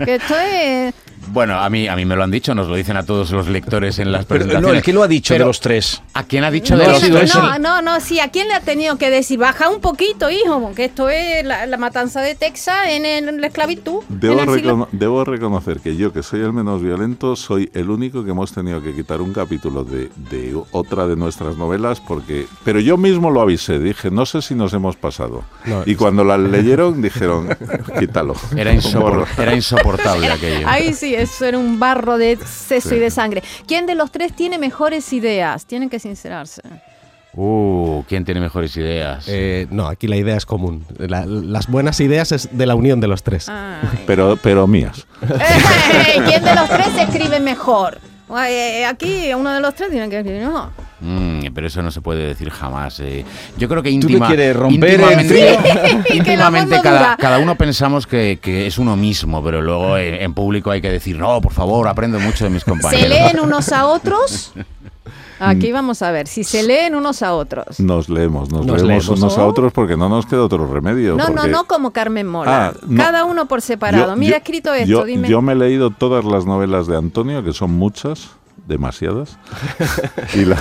Que 0.05 0.17
esto 0.17 0.37
es... 0.39 0.95
Bueno, 1.31 1.59
a 1.61 1.69
mí, 1.71 1.89
a 1.89 1.97
mí 1.97 2.05
me 2.05 2.17
lo 2.17 2.25
han 2.25 2.31
dicho, 2.31 2.55
nos 2.55 2.69
lo 2.69 2.75
dicen 2.77 2.97
a 2.97 3.05
todos 3.05 3.31
los 3.31 3.49
lectores 3.49 3.99
en 3.99 4.13
las 4.13 4.25
Pero, 4.25 4.41
presentaciones. 4.41 4.69
no, 4.73 4.77
el 4.77 4.83
que 4.83 4.93
lo 4.93 5.03
ha 5.03 5.09
dicho 5.09 5.35
Pero, 5.35 5.45
de 5.45 5.49
los 5.49 5.61
tres. 5.61 6.03
¿A 6.15 6.25
quién 6.25 6.45
ha 6.45 6.51
dicho 6.51 6.75
No 6.75 6.81
de 6.83 6.89
los 6.89 7.01
sido 7.01 7.19
tres? 7.19 7.35
no, 7.35 7.59
no, 7.59 7.83
no, 7.83 8.01
sí, 8.01 8.21
¿a 8.21 8.29
quién 8.29 8.49
le 8.49 8.55
ha 8.55 8.61
tenido 8.61 8.97
que 8.99 9.11
decir, 9.11 9.39
baja 9.39 9.69
un 9.69 9.81
poquito, 9.81 10.31
hijo? 10.31 10.73
Que 10.75 10.87
esto 10.87 11.09
es 11.09 11.45
la, 11.45 11.67
la 11.67 11.77
matanza 11.77 12.21
de 12.21 12.35
Texas 12.35 12.77
en, 12.89 13.05
el- 13.07 13.29
en 13.29 13.41
la 13.41 13.47
esclavitud. 13.49 14.03
Debo, 14.09 14.35
en 14.35 14.49
el 14.49 14.55
siglo- 14.55 14.73
recono- 14.73 14.89
debo 14.93 15.25
reconocer 15.25 15.81
que 15.81 15.97
yo, 15.97 16.13
que 16.13 16.23
soy 16.23 16.41
el 16.41 16.53
menos 16.53 16.83
violento, 16.83 17.37
soy 17.37 17.71
el 17.75 17.91
único 17.91 18.25
que 18.25 18.31
hemos 18.31 18.53
tenido 18.53 18.83
que 18.83 18.95
quitar 18.95 19.21
un 19.21 19.33
capítulo 19.33 19.85
de, 19.85 20.11
de 20.31 20.57
otra 20.73 21.07
de 21.07 21.17
nuestras 21.17 21.57
novelas, 21.57 22.01
porque. 22.01 22.47
Pero 22.65 22.81
yo 22.81 22.97
mismo 22.97 23.31
lo 23.31 23.41
avisé, 23.41 23.79
dije, 23.79 24.11
no 24.11 24.27
sé 24.27 24.43
si 24.43 24.55
nos 24.55 24.73
hemos 24.75 24.97
pasado. 24.97 25.45
No, 25.67 25.83
y 25.87 25.95
cuando 25.95 26.25
la 26.25 26.39
leyeron, 26.39 27.03
dijeron, 27.03 27.49
quítalo. 27.99 28.35
Era, 28.57 28.73
insopor- 28.75 29.27
era 29.39 29.55
insoportable 29.55 30.29
aquello. 30.29 30.67
Ahí 30.69 30.95
sí, 30.95 31.15
eso 31.19 31.45
era 31.45 31.59
un 31.59 31.79
barro 31.79 32.19
de 32.19 32.37
seso 32.45 32.91
Sí. 32.91 32.95
y 32.97 32.99
de 32.99 33.11
sangre. 33.11 33.43
¿Quién 33.67 33.87
de 33.87 33.95
los 33.95 34.11
tres 34.11 34.35
tiene 34.35 34.59
mejores 34.59 35.13
ideas? 35.13 35.67
Tienen 35.67 35.89
que 35.91 35.99
sincerarse. 35.99 36.63
Uh, 37.35 38.03
¿quién 38.09 38.25
tiene 38.25 38.41
mejores 38.41 38.77
ideas? 38.77 39.27
Eh, 39.29 39.67
no, 39.71 39.87
aquí 39.87 40.09
la 40.09 40.17
idea 40.17 40.37
es 40.37 40.47
común. 40.47 40.85
La- 40.99 41.25
las 41.27 41.69
buenas 41.69 42.01
ideas 42.01 42.33
es 42.33 42.49
de 42.51 42.67
la 42.67 42.75
unión 42.75 43.01
de 43.01 43.07
los 43.07 43.23
tres. 43.23 43.49
Ay. 43.49 44.03
Pero, 44.07 44.37
pero 44.43 44.67
mías. 44.67 45.07
¿Quién 46.27 46.43
de 46.43 46.55
los 46.55 46.69
tres 46.69 46.89
escribe 46.99 47.39
mejor? 47.39 47.99
Eh, 48.49 48.85
Aquí 48.87 49.33
uno 49.35 49.53
de 49.53 49.61
los 49.61 49.75
tres 49.75 49.91
tiene 49.91 50.09
que 50.09 50.19
escribir 50.19 50.43
mejor. 50.47 50.71
Mm, 51.01 51.53
pero 51.55 51.67
eso 51.69 51.81
no 51.83 51.91
se 51.91 52.01
puede 52.01 52.27
decir 52.27 52.51
jamás. 52.51 52.99
eh. 53.01 53.25
Yo 53.57 53.69
creo 53.69 53.83
que 53.83 53.91
¿Tú 53.91 53.95
íntima, 53.95 54.27
quieres, 54.27 54.57
romper 54.57 54.95
íntimamente, 55.01 55.55
el 55.55 56.17
íntimamente 56.17 56.77
no 56.77 56.83
cada, 56.83 57.17
cada 57.17 57.39
uno 57.39 57.55
pensamos 57.57 58.07
que, 58.07 58.39
que 58.43 58.67
es 58.67 58.79
uno 58.79 58.97
mismo, 58.97 59.43
pero 59.45 59.63
luego 59.63 59.97
en, 59.97 60.15
en 60.15 60.35
público 60.35 60.71
hay 60.71 60.81
que 60.81 60.91
decir, 60.91 61.17
no, 61.19 61.41
por 61.41 61.53
favor, 61.53 61.87
aprendo 61.87 62.19
mucho 62.19 62.45
de 62.45 62.51
mis 62.51 62.63
¿Se 62.65 62.71
compañeros. 62.71 63.09
leen 63.11 63.41
unos 63.41 63.71
a 63.73 63.87
otros? 63.87 64.53
Aquí 65.41 65.71
vamos 65.71 66.03
a 66.03 66.11
ver, 66.11 66.27
si 66.27 66.43
se 66.43 66.65
leen 66.65 66.97
unos 66.97 67.23
a 67.23 67.33
otros. 67.33 67.79
Nos 67.79 68.09
leemos, 68.09 68.51
nos, 68.51 68.67
Nos 68.67 68.83
leemos, 68.83 69.05
leemos. 69.05 69.21
unos 69.23 69.39
a 69.39 69.43
¿No? 69.43 69.47
otros 69.47 69.73
porque 69.73 69.97
no 69.97 70.09
nos 70.09 70.27
queda 70.27 70.43
otro 70.43 70.67
remedio. 70.67 71.15
No, 71.15 71.29
no, 71.29 71.35
porque- 71.37 71.49
no 71.51 71.65
como 71.65 71.93
Carmen 71.93 72.27
Mola. 72.27 72.67
Ah, 72.67 72.79
no. 72.89 73.01
Cada 73.01 73.25
uno 73.25 73.47
por 73.47 73.63
separado. 73.63 74.15
Yo- 74.15 74.17
Mira, 74.17 74.33
yo- 74.33 74.37
escrito 74.39 74.75
esto, 74.75 74.89
yo, 74.91 75.05
dime. 75.05 75.29
yo 75.29 75.41
me 75.41 75.53
he 75.53 75.55
leído 75.55 75.91
todas 75.91 76.25
las 76.25 76.45
novelas 76.45 76.89
de 76.89 76.97
Antonio, 76.97 77.45
que 77.45 77.53
son 77.53 77.71
muchas, 77.71 78.31
demasiadas. 78.69 79.39
y, 80.35 80.45
la- 80.45 80.57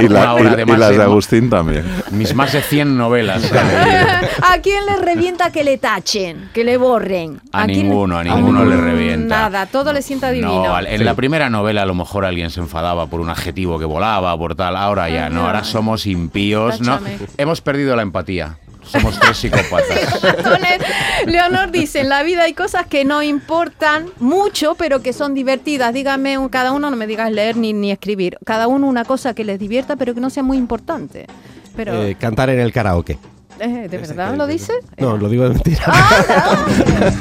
y- 0.00 0.04
y 0.04 0.08
la- 0.08 0.36
y- 0.66 0.76
las 0.76 0.90
de 0.96 1.02
Agustín 1.02 1.48
también. 1.48 1.84
Mis 2.10 2.34
más 2.34 2.52
de 2.52 2.60
100 2.62 2.96
novelas. 2.96 3.42
¿A 4.42 4.58
quién 4.60 4.84
le 4.86 4.96
revienta 4.96 5.50
que 5.52 5.64
le 5.64 5.78
tachen, 5.78 6.50
que 6.52 6.64
le 6.64 6.76
borren? 6.76 7.40
A 7.52 7.66
quién- 7.66 7.88
ninguno, 7.88 8.18
a 8.18 8.24
ninguno 8.24 8.64
le 8.64 8.76
revienta. 8.76 9.42
Nada, 9.42 9.66
todo 9.66 9.92
le 9.92 10.02
sienta 10.02 10.30
divino. 10.30 10.64
No, 10.64 10.78
en 10.80 11.04
la 11.04 11.14
primera 11.14 11.48
novela 11.48 11.82
a 11.82 11.86
lo 11.86 11.94
mejor 11.94 12.24
alguien 12.24 12.50
se 12.50 12.60
enfadaba 12.60 13.06
por 13.06 13.20
un 13.20 13.30
adjetivo 13.30 13.78
que 13.78 13.84
volaba, 13.84 14.36
por 14.36 14.54
tal. 14.54 14.76
Ahora 14.76 15.08
ya 15.08 15.28
no, 15.30 15.46
ahora 15.46 15.64
somos 15.64 16.06
impíos. 16.06 16.80
¿no? 16.80 16.98
Hemos 17.38 17.60
perdido 17.60 17.94
la 17.96 18.02
empatía. 18.02 18.56
Somos 18.92 19.18
tres 19.18 19.36
psicópatas. 19.38 20.22
Leonor 21.26 21.70
dice, 21.70 22.00
en 22.00 22.08
la 22.08 22.22
vida 22.22 22.42
hay 22.44 22.52
cosas 22.52 22.86
que 22.86 23.04
no 23.04 23.22
importan 23.22 24.06
mucho, 24.18 24.74
pero 24.74 25.02
que 25.02 25.12
son 25.12 25.34
divertidas. 25.34 25.92
Dígame, 25.94 26.38
un- 26.38 26.48
cada 26.48 26.72
uno, 26.72 26.90
no 26.90 26.96
me 26.96 27.06
digas 27.06 27.30
leer 27.32 27.56
ni, 27.56 27.72
ni 27.72 27.90
escribir, 27.90 28.36
cada 28.44 28.66
uno 28.68 28.86
una 28.86 29.04
cosa 29.04 29.34
que 29.34 29.44
les 29.44 29.58
divierta, 29.58 29.96
pero 29.96 30.14
que 30.14 30.20
no 30.20 30.30
sea 30.30 30.42
muy 30.42 30.56
importante. 30.58 31.26
Pero, 31.74 32.02
Eh, 32.04 32.16
cantar 32.18 32.50
en 32.50 32.60
el 32.60 32.72
karaoke. 32.72 33.18
Eh, 33.60 33.88
¿de 33.90 33.98
verdad 33.98 34.34
lo 34.36 34.46
dices? 34.46 34.76
No, 34.98 35.16
lo 35.16 35.28
digo 35.28 35.44
de 35.44 35.50
mentira. 35.50 35.84
Ah, 35.86 36.66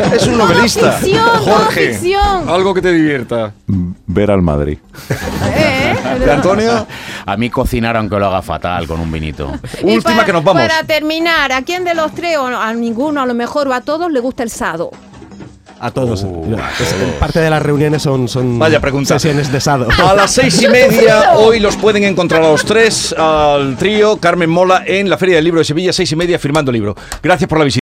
Es 0.15 0.27
un 0.27 0.37
Todo 0.37 0.47
novelista. 0.47 0.91
ficción, 0.93 1.25
todo 1.45 1.65
ficción. 1.71 2.49
algo 2.49 2.73
que 2.73 2.81
te 2.81 2.91
divierta. 2.91 3.53
Ver 4.07 4.31
al 4.31 4.41
Madrid. 4.41 4.77
Eh, 5.55 5.95
¿De 6.19 6.31
Antonio? 6.31 6.85
A 7.25 7.37
mí 7.37 7.49
cocinar 7.49 7.95
aunque 7.97 8.17
lo 8.17 8.27
haga 8.27 8.41
fatal 8.41 8.87
con 8.87 8.99
un 8.99 9.11
vinito. 9.11 9.51
Última 9.83 10.01
para- 10.15 10.25
que 10.25 10.33
nos 10.33 10.43
vamos. 10.43 10.61
Para 10.61 10.83
terminar, 10.83 11.51
¿a 11.51 11.61
quién 11.61 11.83
de 11.83 11.93
los 11.93 12.13
tres, 12.13 12.37
o 12.37 12.47
a 12.47 12.73
ninguno, 12.73 13.21
a 13.21 13.25
lo 13.25 13.33
mejor, 13.33 13.67
o 13.67 13.73
a 13.73 13.81
todos, 13.81 14.11
le 14.11 14.19
gusta 14.19 14.43
el 14.43 14.49
sado? 14.49 14.91
A 15.83 15.89
todos. 15.89 16.23
A 16.23 16.27
todos. 16.27 16.59
Parte 17.19 17.39
de 17.39 17.49
las 17.49 17.61
reuniones 17.61 18.03
son, 18.03 18.27
son 18.27 18.59
Vaya 18.59 18.79
pregunta. 18.79 19.17
sesiones 19.17 19.51
de 19.51 19.59
sado. 19.59 19.87
A 20.07 20.13
las 20.13 20.31
seis 20.35 20.61
y 20.61 20.67
media 20.67 21.33
hoy 21.37 21.59
los 21.59 21.75
pueden 21.75 22.03
encontrar 22.03 22.43
a 22.43 22.51
los 22.51 22.63
tres, 22.63 23.15
al 23.17 23.75
trío 23.77 24.17
Carmen 24.17 24.49
Mola 24.49 24.83
en 24.85 25.09
la 25.09 25.17
Feria 25.17 25.37
del 25.37 25.45
Libro 25.45 25.59
de 25.59 25.65
Sevilla, 25.65 25.91
seis 25.91 26.11
y 26.11 26.15
media 26.15 26.37
firmando 26.37 26.71
libro. 26.71 26.95
Gracias 27.23 27.47
por 27.49 27.57
la 27.57 27.65
visita. 27.65 27.79